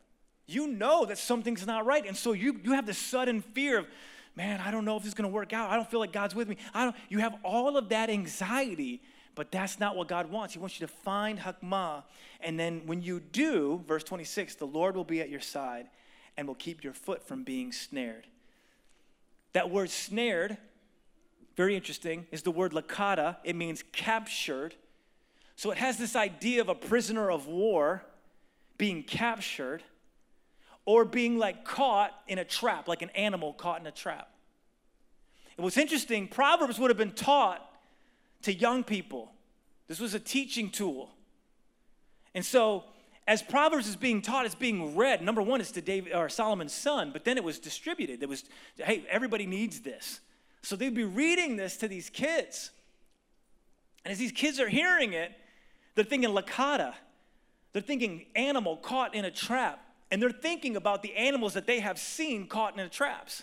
[0.47, 2.07] You know that something's not right.
[2.07, 3.89] And so you, you have this sudden fear of,
[4.37, 5.69] man, I don't know if this is to work out.
[5.69, 6.59] I don't feel like God's with me.
[6.73, 9.03] I don't, you have all of that anxiety,
[9.35, 10.55] but that's not what God wants.
[10.55, 12.05] He wants you to find Hakmah.
[12.41, 15.87] And then when you do, verse 26, the Lord will be at your side
[16.37, 18.27] and will keep your foot from being snared.
[19.53, 20.57] That word snared
[21.57, 23.37] very interesting, is the word lakata.
[23.45, 24.75] It means captured.
[25.57, 28.05] So it has this idea of a prisoner of war
[28.77, 29.83] being captured
[30.85, 34.29] or being like caught in a trap, like an animal caught in a trap.
[35.57, 37.65] And what's interesting, Proverbs would have been taught
[38.45, 39.33] to young people.
[39.89, 41.11] This was a teaching tool.
[42.35, 42.85] And so,
[43.27, 45.23] as Proverbs is being taught, it's being read.
[45.23, 48.23] Number one, it's to David or Solomon's son, but then it was distributed.
[48.23, 48.45] It was,
[48.77, 50.21] hey, everybody needs this.
[50.63, 52.71] So they'd be reading this to these kids.
[54.05, 55.33] And as these kids are hearing it,
[55.95, 56.95] they're thinking lakata.
[57.73, 59.81] They're thinking animal caught in a trap.
[60.11, 63.43] And they're thinking about the animals that they have seen caught in the traps.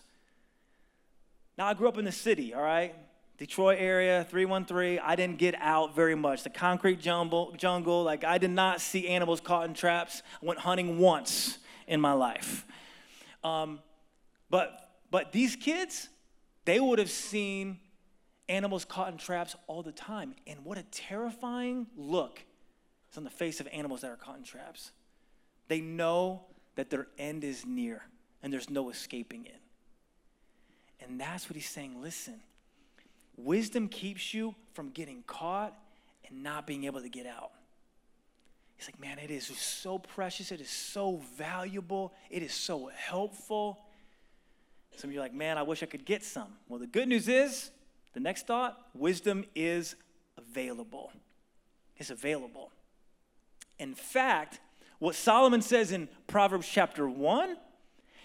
[1.57, 2.95] Now, I grew up in the city, all right?
[3.41, 4.99] Detroit area, 313.
[5.03, 6.43] I didn't get out very much.
[6.43, 10.21] The concrete jungle, jungle, like I did not see animals caught in traps.
[10.43, 12.67] I went hunting once in my life.
[13.43, 13.79] Um,
[14.51, 16.07] but, but these kids,
[16.65, 17.79] they would have seen
[18.47, 20.35] animals caught in traps all the time.
[20.45, 22.43] And what a terrifying look
[23.11, 24.91] is on the face of animals that are caught in traps.
[25.67, 26.43] They know
[26.75, 28.03] that their end is near
[28.43, 29.61] and there's no escaping it.
[30.99, 31.99] And that's what he's saying.
[32.03, 32.41] Listen,
[33.43, 35.77] wisdom keeps you from getting caught
[36.27, 37.51] and not being able to get out.
[38.77, 40.51] He's like, man, it is so precious.
[40.51, 42.13] It is so valuable.
[42.29, 43.79] It is so helpful.
[44.95, 46.47] Some of you are like, man, I wish I could get some.
[46.67, 47.69] Well, the good news is,
[48.13, 49.95] the next thought, wisdom is
[50.37, 51.11] available.
[51.97, 52.71] It's available.
[53.77, 54.59] In fact,
[54.99, 57.57] what Solomon says in Proverbs chapter 1,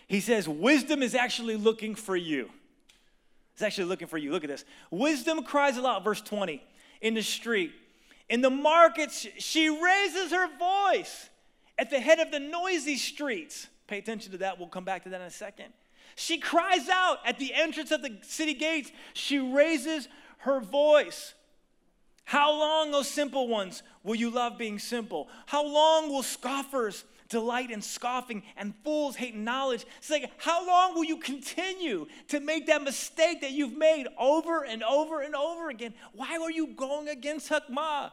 [0.08, 2.50] he says, wisdom is actually looking for you.
[3.56, 4.32] It's actually looking for you.
[4.32, 4.66] Look at this.
[4.90, 6.62] Wisdom cries aloud, verse 20,
[7.00, 7.72] in the street.
[8.28, 11.30] In the markets, she raises her voice
[11.78, 13.66] at the head of the noisy streets.
[13.86, 14.58] Pay attention to that.
[14.58, 15.72] We'll come back to that in a second.
[16.16, 18.92] She cries out at the entrance of the city gates.
[19.14, 20.06] She raises
[20.40, 21.32] her voice.
[22.24, 25.30] How long, O simple ones, will you love being simple?
[25.46, 29.84] How long will scoffers delight in scoffing and fools hate knowledge?
[29.98, 34.64] It's like, how long will you continue to make that mistake that you've made over
[34.64, 35.94] and over and over again?
[36.12, 38.10] Why are you going against Hakmah?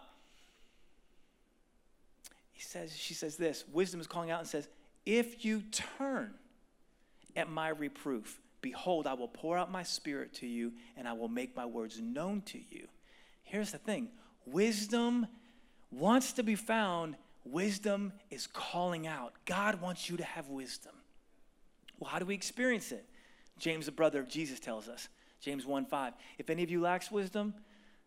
[2.52, 4.67] He says, she says this wisdom is calling out and says,
[5.06, 6.34] if you turn
[7.36, 8.39] at my reproof.
[8.62, 11.99] Behold, I will pour out my spirit to you, and I will make my words
[11.99, 12.88] known to you.
[13.43, 14.10] Here's the thing
[14.45, 15.28] wisdom
[15.91, 19.34] wants to be found wisdom is calling out.
[19.45, 20.93] God wants you to have wisdom.
[21.99, 23.06] Well, how do we experience it?
[23.60, 25.10] James, the brother of Jesus, tells us.
[25.39, 26.13] James 1 5.
[26.38, 27.53] If any of you lacks wisdom,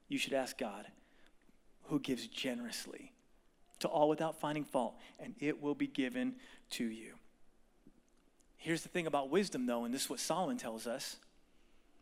[0.09, 0.87] you should ask God,
[1.85, 3.13] who gives generously
[3.81, 6.35] to all without finding fault, and it will be given
[6.71, 7.13] to you.
[8.57, 11.17] Here's the thing about wisdom, though, and this is what Solomon tells us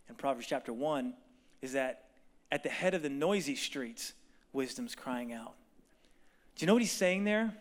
[0.09, 1.15] in Proverbs chapter 1
[1.63, 2.05] is that
[2.53, 4.13] at the head of the noisy streets,
[4.53, 5.55] wisdom's crying out.
[6.57, 7.55] Do you know what he's saying there?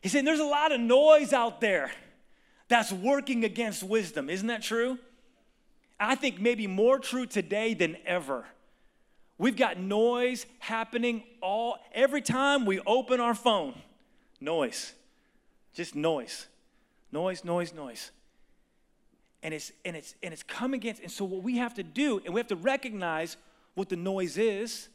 [0.00, 1.90] He's saying there's a lot of noise out there
[2.68, 4.28] that's working against wisdom.
[4.28, 4.98] Isn't that true?
[5.98, 8.44] I think maybe more true today than ever.
[9.38, 13.74] We've got noise happening all every time we open our phone.
[14.40, 14.92] Noise.
[15.72, 16.46] Just noise.
[17.10, 18.10] Noise, noise, noise.
[19.42, 22.20] And it's and it's and it's coming against and so what we have to do
[22.24, 23.36] and we have to recognize
[23.74, 24.88] what the noise is.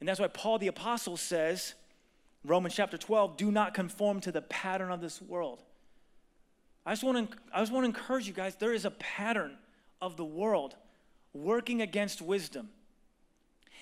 [0.00, 1.74] And that's why Paul the apostle says
[2.44, 5.62] Romans chapter 12, do not conform to the pattern of this world.
[6.86, 9.58] I just want to I just want to encourage you guys there is a pattern
[10.00, 10.74] of the world
[11.34, 12.70] working against wisdom.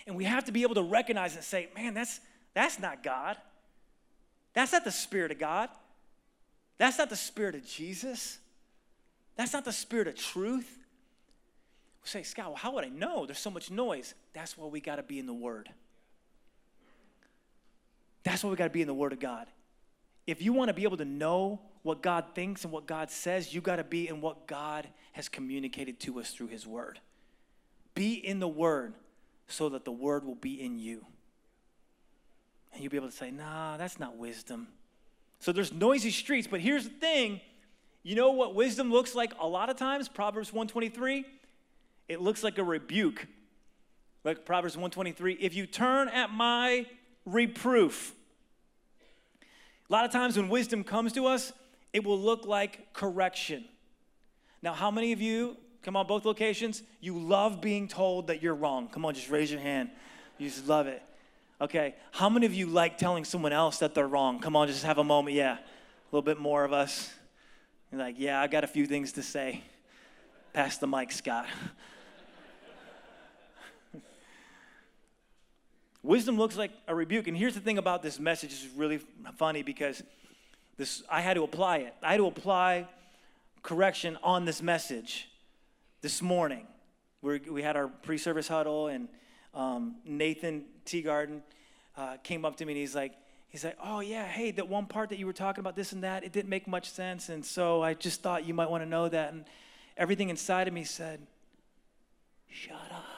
[0.07, 2.21] And we have to be able to recognize and say, man, that's,
[2.55, 3.37] that's not God.
[4.55, 5.69] That's not the Spirit of God.
[6.79, 8.39] That's not the Spirit of Jesus.
[9.37, 10.79] That's not the Spirit of truth.
[12.03, 13.27] We say, Scott, well, how would I know?
[13.27, 14.15] There's so much noise.
[14.33, 15.71] That's why we got to be in the Word.
[18.27, 19.47] That's why we got to be in the Word of God.
[20.27, 23.55] If you want to be able to know what God thinks and what God says,
[23.55, 26.99] you got to be in what God has communicated to us through His Word.
[27.95, 28.95] Be in the Word
[29.47, 31.07] so that the Word will be in you.
[32.73, 34.67] And you'll be able to say, nah, that's not wisdom.
[35.39, 37.41] So there's noisy streets, but here's the thing.
[38.03, 40.09] You know what wisdom looks like a lot of times?
[40.09, 41.25] Proverbs 123.
[42.09, 43.29] It looks like a rebuke.
[44.25, 46.87] Like Proverbs 123, if you turn at my
[47.27, 48.15] reproof.
[49.89, 51.53] A lot of times when wisdom comes to us,
[51.93, 53.65] it will look like correction.
[54.63, 58.55] Now, how many of you, come on, both locations, you love being told that you're
[58.55, 58.89] wrong?
[58.89, 59.91] Come on, just raise your hand.
[60.39, 61.03] You just love it.
[61.61, 61.95] Okay.
[62.11, 64.41] How many of you like telling someone else that they're wrong?
[64.41, 65.37] Come on, just have a moment.
[65.37, 65.55] Yeah.
[65.55, 65.59] A
[66.11, 67.13] little bit more of us.
[67.91, 69.63] You're like, yeah, I got a few things to say.
[70.53, 71.47] Pass the mic, Scott.
[76.07, 77.27] Wisdom looks like a rebuke.
[77.27, 78.51] And here's the thing about this message.
[78.51, 79.01] This is really
[79.37, 80.03] funny because
[80.77, 81.95] this I had to apply it.
[82.01, 82.87] I had to apply
[83.65, 85.29] correction on this message
[86.03, 86.69] this morning.
[87.23, 89.09] we we had our pre-service huddle, and
[89.53, 91.41] um, Nathan Teagarden
[91.97, 93.13] uh, came up to me and he's like,
[93.49, 96.05] he's like, oh yeah, hey, that one part that you were talking about this and
[96.05, 98.89] that, it didn't make much sense, and so I just thought you might want to
[98.89, 99.45] know that, and
[99.97, 101.27] everything inside of me said,
[102.49, 103.16] shut up.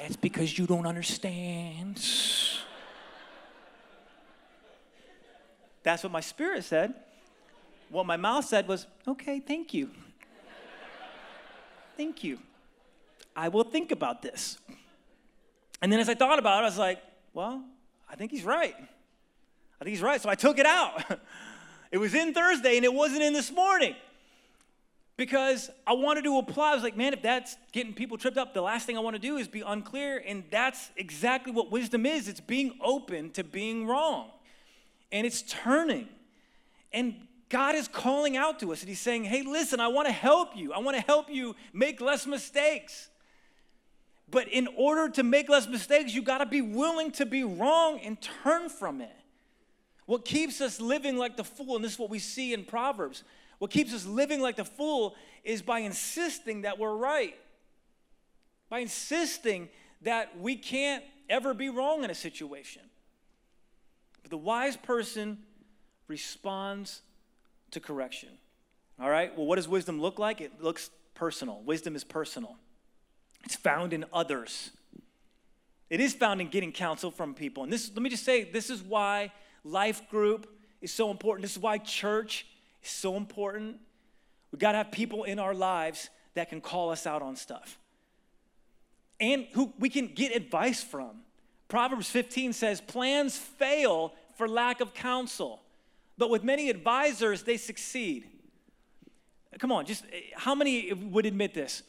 [0.00, 2.00] That's because you don't understand.
[5.82, 6.94] That's what my spirit said.
[7.90, 9.90] What my mouth said was, okay, thank you.
[11.96, 12.38] thank you.
[13.34, 14.58] I will think about this.
[15.82, 17.02] And then as I thought about it, I was like,
[17.34, 17.64] well,
[18.08, 18.74] I think he's right.
[18.78, 20.20] I think he's right.
[20.20, 21.02] So I took it out.
[21.90, 23.96] it was in Thursday and it wasn't in this morning
[25.18, 26.70] because I wanted to apply.
[26.70, 29.16] I was like, man, if that's getting people tripped up, the last thing I want
[29.16, 30.22] to do is be unclear.
[30.24, 34.30] And that's exactly what wisdom is it's being open to being wrong,
[35.12, 36.08] and it's turning.
[36.92, 40.12] And God is calling out to us, and He's saying, hey, listen, I want to
[40.12, 40.72] help you.
[40.72, 43.10] I want to help you make less mistakes.
[44.30, 47.98] But in order to make less mistakes, you got to be willing to be wrong
[48.04, 49.16] and turn from it.
[50.06, 53.24] What keeps us living like the fool, and this is what we see in Proverbs
[53.58, 57.36] what keeps us living like the fool is by insisting that we're right,
[58.68, 59.68] by insisting
[60.02, 62.82] that we can't ever be wrong in a situation.
[64.22, 65.38] But the wise person
[66.06, 67.02] responds
[67.72, 68.30] to correction.
[69.00, 69.36] All right?
[69.36, 70.40] Well, what does wisdom look like?
[70.40, 71.62] It looks personal.
[71.64, 72.56] Wisdom is personal,
[73.44, 74.70] it's found in others.
[75.90, 77.62] It is found in getting counsel from people.
[77.62, 79.32] And this, let me just say, this is why
[79.64, 80.46] life group
[80.82, 81.42] is so important.
[81.42, 82.46] This is why church
[82.82, 83.78] is so important.
[84.52, 87.78] We got to have people in our lives that can call us out on stuff
[89.20, 91.22] and who we can get advice from.
[91.68, 95.60] Proverbs 15 says, Plans fail for lack of counsel,
[96.16, 98.26] but with many advisors, they succeed.
[99.58, 101.82] Come on, just eh, how many would admit this?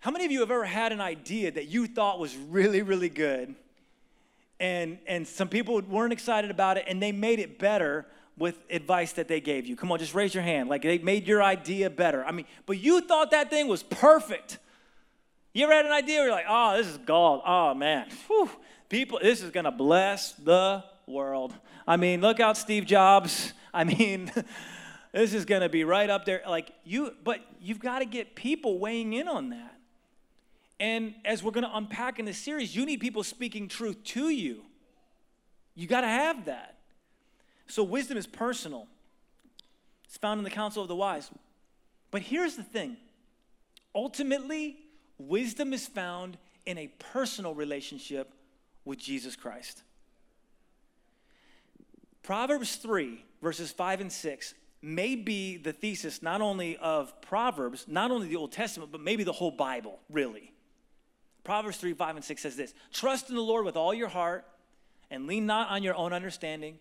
[0.00, 3.08] How many of you have ever had an idea that you thought was really, really
[3.08, 3.54] good?
[4.60, 8.06] And, and some people weren't excited about it and they made it better
[8.38, 9.76] with advice that they gave you?
[9.76, 10.68] Come on, just raise your hand.
[10.68, 12.24] Like they made your idea better.
[12.24, 14.58] I mean, but you thought that thing was perfect.
[15.52, 17.42] You ever had an idea where you're like, oh, this is gold.
[17.44, 18.08] Oh, man.
[18.26, 18.50] Whew.
[18.88, 21.54] People, this is going to bless the world.
[21.86, 23.52] I mean, look out, Steve Jobs.
[23.74, 24.30] I mean,
[25.12, 26.42] this is going to be right up there.
[26.46, 29.74] Like you, but you've got to get people weighing in on that.
[30.80, 34.28] And as we're going to unpack in this series, you need people speaking truth to
[34.28, 34.62] you.
[35.74, 36.77] You got to have that.
[37.68, 38.86] So wisdom is personal.
[40.04, 41.30] It's found in the counsel of the wise.
[42.10, 42.96] But here's the thing.
[43.94, 44.78] Ultimately,
[45.18, 48.32] wisdom is found in a personal relationship
[48.84, 49.82] with Jesus Christ.
[52.22, 58.10] Proverbs 3, verses 5 and 6, may be the thesis not only of Proverbs, not
[58.10, 60.52] only the Old Testament, but maybe the whole Bible, really.
[61.44, 64.46] Proverbs 3, 5, and 6 says this Trust in the Lord with all your heart
[65.10, 66.78] and lean not on your own understanding,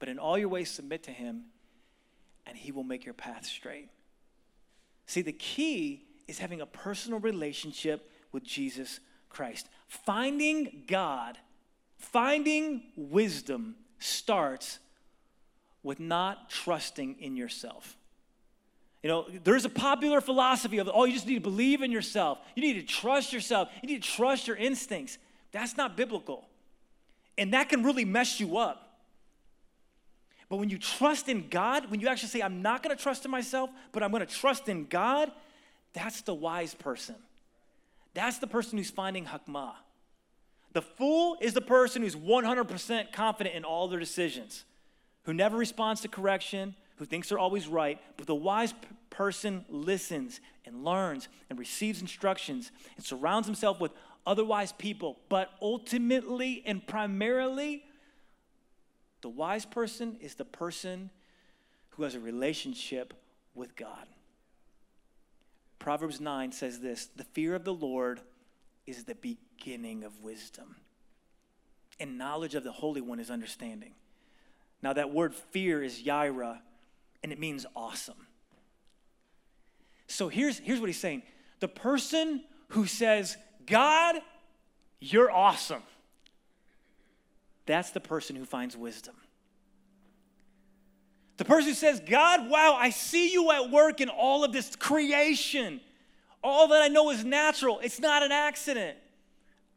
[0.00, 1.44] but in all your ways submit to him,
[2.46, 3.88] and he will make your path straight.
[5.06, 8.98] See, the key is having a personal relationship with Jesus
[9.28, 9.68] Christ.
[9.86, 11.38] Finding God,
[11.98, 14.78] finding wisdom starts
[15.82, 17.96] with not trusting in yourself.
[19.02, 22.38] You know, there's a popular philosophy of, oh, you just need to believe in yourself.
[22.54, 23.68] You need to trust yourself.
[23.82, 25.18] You need to trust your instincts.
[25.52, 26.46] That's not biblical.
[27.38, 28.89] And that can really mess you up.
[30.50, 33.30] But when you trust in God, when you actually say, I'm not gonna trust in
[33.30, 35.30] myself, but I'm gonna trust in God,
[35.94, 37.14] that's the wise person.
[38.12, 39.74] That's the person who's finding hakmah.
[40.72, 44.64] The fool is the person who's 100% confident in all their decisions,
[45.22, 48.00] who never responds to correction, who thinks they're always right.
[48.16, 48.78] But the wise p-
[49.08, 53.92] person listens and learns and receives instructions and surrounds himself with
[54.26, 55.18] otherwise people.
[55.28, 57.84] But ultimately and primarily,
[59.22, 61.10] the wise person is the person
[61.90, 63.14] who has a relationship
[63.54, 64.06] with God.
[65.78, 68.20] Proverbs 9 says this The fear of the Lord
[68.86, 70.76] is the beginning of wisdom,
[71.98, 73.92] and knowledge of the Holy One is understanding.
[74.82, 76.60] Now, that word fear is yaira,
[77.22, 78.26] and it means awesome.
[80.06, 81.22] So here's, here's what he's saying
[81.60, 84.16] the person who says, God,
[84.98, 85.82] you're awesome.
[87.66, 89.14] That's the person who finds wisdom.
[91.36, 94.76] The person who says, God, wow, I see you at work in all of this
[94.76, 95.80] creation.
[96.44, 97.80] All that I know is natural.
[97.82, 98.98] It's not an accident.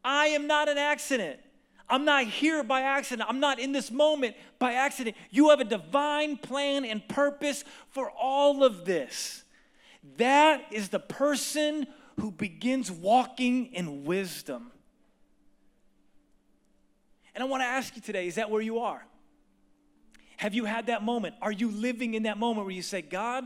[0.04, 1.40] I am not an accident.
[1.88, 3.28] I'm not here by accident.
[3.28, 5.16] I'm not in this moment by accident.
[5.30, 9.44] You have a divine plan and purpose for all of this.
[10.16, 11.86] That is the person
[12.20, 14.70] who begins walking in wisdom.
[17.34, 19.04] And I want to ask you today is that where you are?
[20.36, 21.34] Have you had that moment?
[21.42, 23.44] Are you living in that moment where you say, God,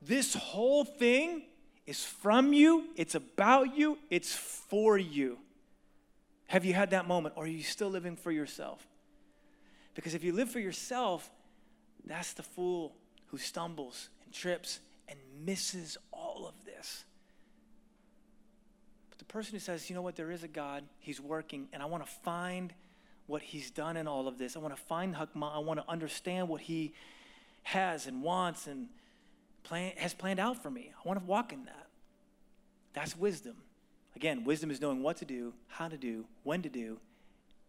[0.00, 1.42] this whole thing
[1.86, 5.38] is from you, it's about you, it's for you?
[6.46, 8.86] Have you had that moment, or are you still living for yourself?
[9.94, 11.30] Because if you live for yourself,
[12.04, 12.94] that's the fool
[13.26, 17.04] who stumbles and trips and misses all of this
[19.34, 22.06] person who says, you know what, there is a God, He's working, and I want
[22.06, 22.72] to find
[23.26, 24.54] what He's done in all of this.
[24.54, 25.56] I want to find Hakmah.
[25.56, 26.94] I want to understand what He
[27.64, 28.86] has and wants and
[29.64, 30.92] plan, has planned out for me.
[30.96, 31.88] I want to walk in that.
[32.92, 33.56] That's wisdom.
[34.14, 37.00] Again, wisdom is knowing what to do, how to do, when to do,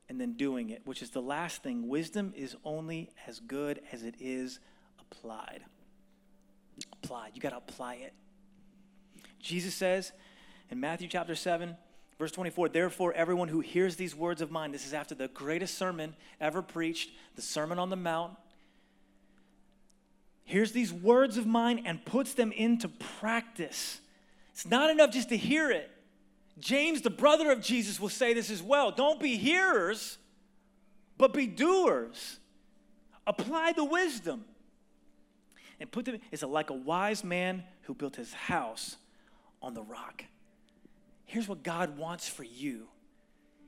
[0.07, 1.87] and then doing it, which is the last thing.
[1.87, 4.59] Wisdom is only as good as it is
[5.01, 5.61] applied.
[7.03, 7.31] Applied.
[7.33, 8.13] You got to apply it.
[9.39, 10.11] Jesus says,
[10.69, 11.75] in Matthew chapter 7,
[12.17, 15.77] verse 24, therefore, everyone who hears these words of mine, this is after the greatest
[15.77, 18.35] sermon ever preached, the Sermon on the Mount,
[20.43, 23.99] hears these words of mine and puts them into practice.
[24.53, 25.91] It's not enough just to hear it.
[26.59, 28.91] James, the brother of Jesus, will say this as well.
[28.91, 30.17] Don't be hearers,
[31.17, 32.39] but be doers.
[33.27, 34.45] Apply the wisdom.
[35.79, 38.95] And put them, it's like a wise man who built his house
[39.61, 40.23] on the rock.
[41.25, 42.87] Here's what God wants for you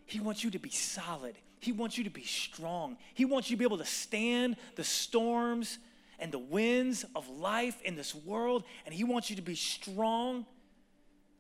[0.06, 3.56] He wants you to be solid, He wants you to be strong, He wants you
[3.56, 5.80] to be able to stand the storms
[6.20, 10.46] and the winds of life in this world, and He wants you to be strong.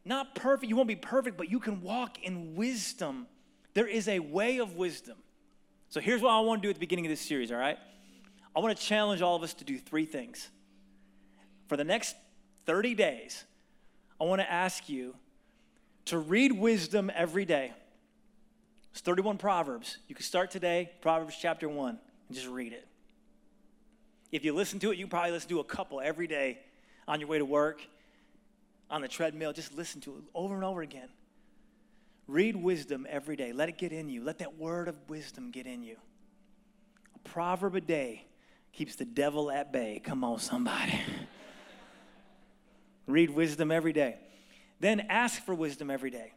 [0.05, 3.27] Not perfect, you won't be perfect, but you can walk in wisdom.
[3.73, 5.17] There is a way of wisdom.
[5.89, 7.77] So here's what I want to do at the beginning of this series, all right?
[8.55, 10.49] I want to challenge all of us to do three things.
[11.67, 12.15] For the next
[12.65, 13.43] 30 days,
[14.19, 15.15] I want to ask you
[16.07, 17.73] to read wisdom every day.
[18.91, 19.97] It's 31 Proverbs.
[20.07, 22.87] You can start today, Proverbs chapter 1, and just read it.
[24.31, 26.59] If you listen to it, you can probably listen to a couple every day
[27.07, 27.81] on your way to work,
[28.89, 31.09] on the treadmill, just listen to it over and over again.
[32.27, 33.51] Read wisdom every day.
[33.51, 34.23] Let it get in you.
[34.23, 35.97] Let that word of wisdom get in you.
[37.15, 38.25] A proverb a day
[38.71, 40.01] keeps the devil at bay.
[40.03, 40.99] Come on, somebody.
[43.07, 44.17] Read wisdom every day.
[44.79, 46.33] Then ask for wisdom every day.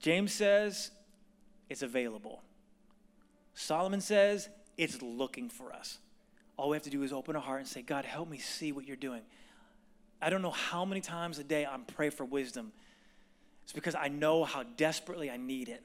[0.00, 0.90] James says
[1.68, 2.42] it's available.
[3.54, 5.98] Solomon says it's looking for us.
[6.56, 8.72] All we have to do is open our heart and say, God, help me see
[8.72, 9.22] what you're doing.
[10.20, 12.72] I don't know how many times a day I'm praying for wisdom.
[13.64, 15.82] It's because I know how desperately I need it.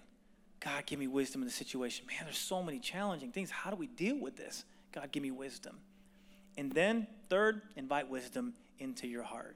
[0.59, 2.05] God, give me wisdom in the situation.
[2.05, 3.49] Man, there's so many challenging things.
[3.49, 4.63] How do we deal with this?
[4.91, 5.77] God, give me wisdom.
[6.57, 9.55] And then, third, invite wisdom into your heart.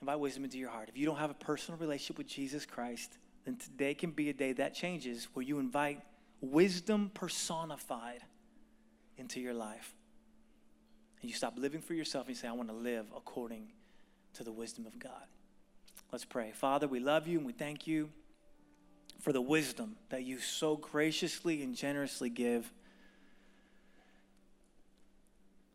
[0.00, 0.88] Invite wisdom into your heart.
[0.88, 4.32] If you don't have a personal relationship with Jesus Christ, then today can be a
[4.32, 6.00] day that changes where you invite
[6.40, 8.22] wisdom personified
[9.16, 9.94] into your life.
[11.20, 13.72] And you stop living for yourself and you say, I want to live according
[14.34, 15.26] to the wisdom of God.
[16.12, 16.52] Let's pray.
[16.52, 18.10] Father, we love you and we thank you
[19.20, 22.72] for the wisdom that you so graciously and generously give.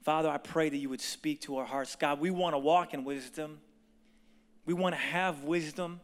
[0.04, 1.95] Father, I pray that you would speak to our hearts.
[1.95, 3.60] God, we want to walk in wisdom.
[4.66, 6.01] We want to have wisdom.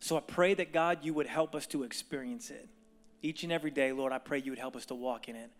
[0.00, 2.68] So I pray that God, you would help us to experience it.
[3.22, 5.50] Each and every day, Lord, I pray you would help us to walk in it.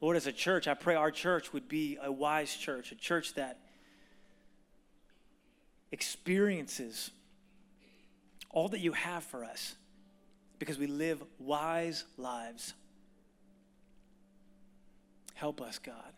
[0.00, 3.34] Lord, as a church, I pray our church would be a wise church, a church
[3.34, 3.58] that
[5.90, 7.10] experiences
[8.50, 9.74] all that you have for us
[10.60, 12.74] because we live wise lives.
[15.38, 16.12] Help us, God.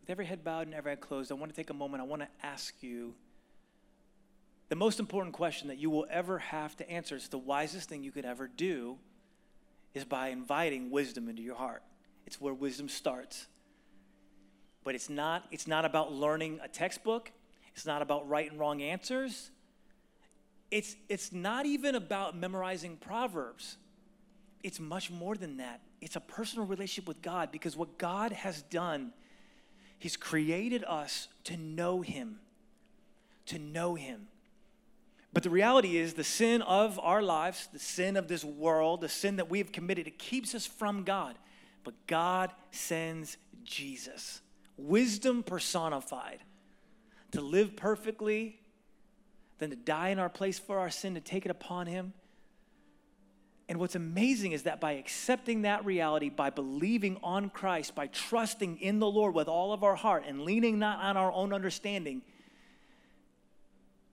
[0.00, 2.02] With every head bowed and every eye closed, I want to take a moment.
[2.02, 3.12] I want to ask you
[4.70, 7.16] the most important question that you will ever have to answer.
[7.16, 8.96] It's the wisest thing you could ever do
[9.92, 11.82] is by inviting wisdom into your heart.
[12.24, 13.46] It's where wisdom starts.
[14.82, 17.30] But it's not, it's not about learning a textbook.
[17.74, 19.50] It's not about right and wrong answers.
[20.70, 23.76] It's, it's not even about memorizing Proverbs.
[24.62, 25.82] It's much more than that.
[26.00, 29.12] It's a personal relationship with God because what God has done,
[29.98, 32.40] He's created us to know Him.
[33.46, 34.28] To know Him.
[35.32, 39.08] But the reality is, the sin of our lives, the sin of this world, the
[39.08, 41.36] sin that we have committed, it keeps us from God.
[41.84, 44.40] But God sends Jesus,
[44.76, 46.40] wisdom personified,
[47.30, 48.60] to live perfectly,
[49.58, 52.12] then to die in our place for our sin, to take it upon Him.
[53.70, 58.78] And what's amazing is that by accepting that reality, by believing on Christ, by trusting
[58.78, 62.22] in the Lord with all of our heart and leaning not on our own understanding,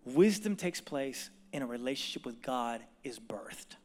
[0.06, 3.78] wisdom takes place and a relationship with God is birthed.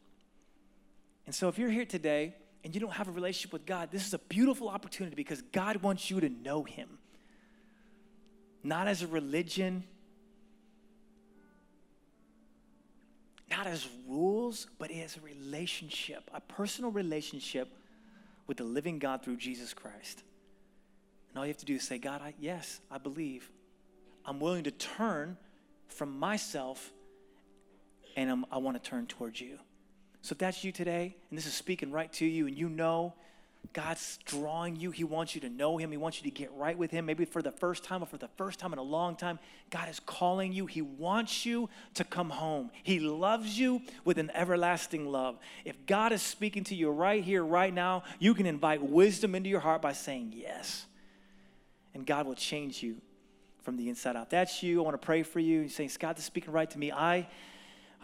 [1.25, 4.07] And so if you're here today and you don't have a relationship with God, this
[4.07, 6.99] is a beautiful opportunity because God wants you to know Him.
[8.63, 9.85] Not as a religion,
[13.53, 17.69] not as rules, but as a relationship, a personal relationship
[18.47, 20.23] with the living God through Jesus Christ.
[21.29, 23.51] And all you have to do is say, God, I, yes, I believe.
[24.25, 25.37] I'm willing to turn
[25.89, 26.93] from myself
[28.17, 29.59] and I'm, i want to turn towards you.
[30.23, 33.15] So if that's you today, and this is speaking right to you, and you know
[33.73, 36.77] God's drawing you, He wants you to know Him, He wants you to get right
[36.77, 39.17] with Him, maybe for the first time or for the first time in a long
[39.17, 39.39] time,
[39.71, 40.67] God is calling you.
[40.67, 42.71] He wants you to come home.
[42.83, 45.39] He loves you with an everlasting love.
[45.65, 49.49] If God is speaking to you right here, right now, you can invite wisdom into
[49.49, 50.85] your heart by saying yes.
[51.95, 52.97] And God will change you
[53.63, 54.29] from the inside out.
[54.29, 54.81] That's you.
[54.81, 55.61] I want to pray for you.
[55.61, 56.93] You're saying, God is speaking right to me.
[56.93, 57.29] I,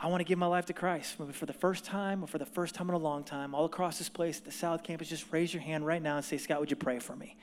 [0.00, 1.18] I want to give my life to Christ.
[1.18, 3.64] Maybe for the first time or for the first time in a long time, all
[3.64, 6.60] across this place the South Campus, just raise your hand right now and say, Scott,
[6.60, 7.36] would you pray for me?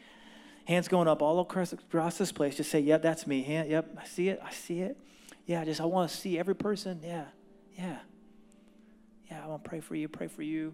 [0.66, 2.58] Hands going up all across, across this place.
[2.58, 3.44] Just say, yep, that's me.
[3.44, 4.40] Hand, yep, I see it.
[4.44, 4.98] I see it.
[5.46, 7.02] Yeah, just I want to see every person.
[7.04, 7.26] Yeah,
[7.78, 7.98] yeah.
[9.30, 10.74] Yeah, I want to pray for you, pray for you.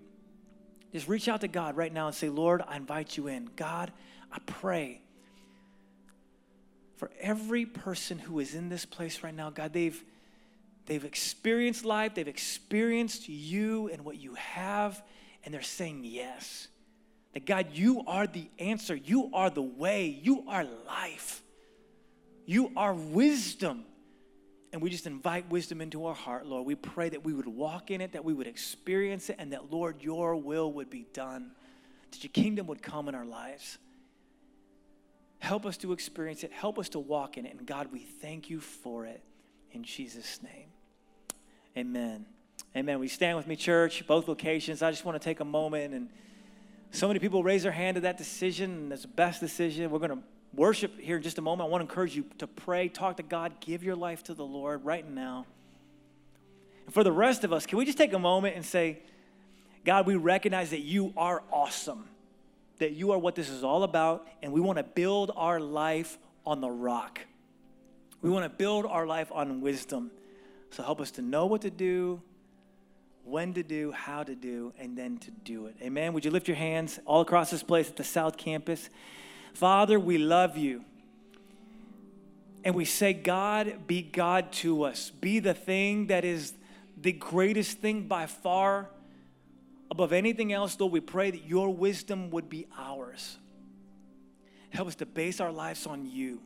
[0.93, 3.49] Just reach out to God right now and say, Lord, I invite you in.
[3.55, 3.91] God,
[4.31, 5.01] I pray
[6.97, 10.03] for every person who is in this place right now, God, they've
[10.85, 15.01] they've experienced life, they've experienced you and what you have,
[15.43, 16.67] and they're saying yes.
[17.33, 21.41] That God, you are the answer, you are the way, you are life,
[22.45, 23.85] you are wisdom.
[24.73, 26.65] And we just invite wisdom into our heart, Lord.
[26.65, 29.69] We pray that we would walk in it, that we would experience it, and that,
[29.69, 31.51] Lord, your will would be done,
[32.11, 33.77] that your kingdom would come in our lives.
[35.39, 36.53] Help us to experience it.
[36.53, 37.57] Help us to walk in it.
[37.57, 39.21] And God, we thank you for it
[39.73, 40.67] in Jesus' name.
[41.77, 42.25] Amen.
[42.75, 42.99] Amen.
[42.99, 44.81] We stand with me, church, both locations.
[44.81, 46.09] I just want to take a moment and
[46.91, 49.89] So many people raise their hand to that decision, it's the best decision.
[49.89, 50.19] We're going to
[50.53, 51.67] worship here in just a moment.
[51.67, 54.43] I want to encourage you to pray, talk to God, give your life to the
[54.43, 55.45] Lord right now.
[56.85, 58.99] And for the rest of us, can we just take a moment and say,
[59.85, 62.09] God, we recognize that you are awesome,
[62.79, 66.17] that you are what this is all about, and we want to build our life
[66.45, 67.21] on the rock.
[68.21, 70.11] We want to build our life on wisdom.
[70.69, 72.21] So help us to know what to do,
[73.23, 75.75] when to do, how to do, and then to do it.
[75.81, 76.13] Amen.
[76.13, 78.89] Would you lift your hands all across this place at the South Campus?
[79.53, 80.85] Father, we love you.
[82.63, 85.09] And we say, God, be God to us.
[85.09, 86.53] Be the thing that is
[86.99, 88.89] the greatest thing by far.
[89.89, 93.37] Above anything else, Lord, we pray that your wisdom would be ours.
[94.69, 96.39] Help us to base our lives on you,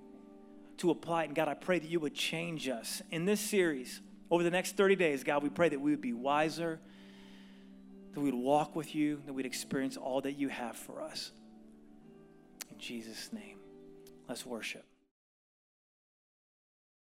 [0.78, 1.28] to apply it.
[1.28, 3.02] And God, I pray that you would change us.
[3.12, 6.14] In this series, over the next 30 days, God, we pray that we would be
[6.14, 6.80] wiser,
[8.14, 11.32] that we would walk with you, that we'd experience all that you have for us.
[12.72, 13.60] In Jesus' name,
[14.28, 14.86] let's worship.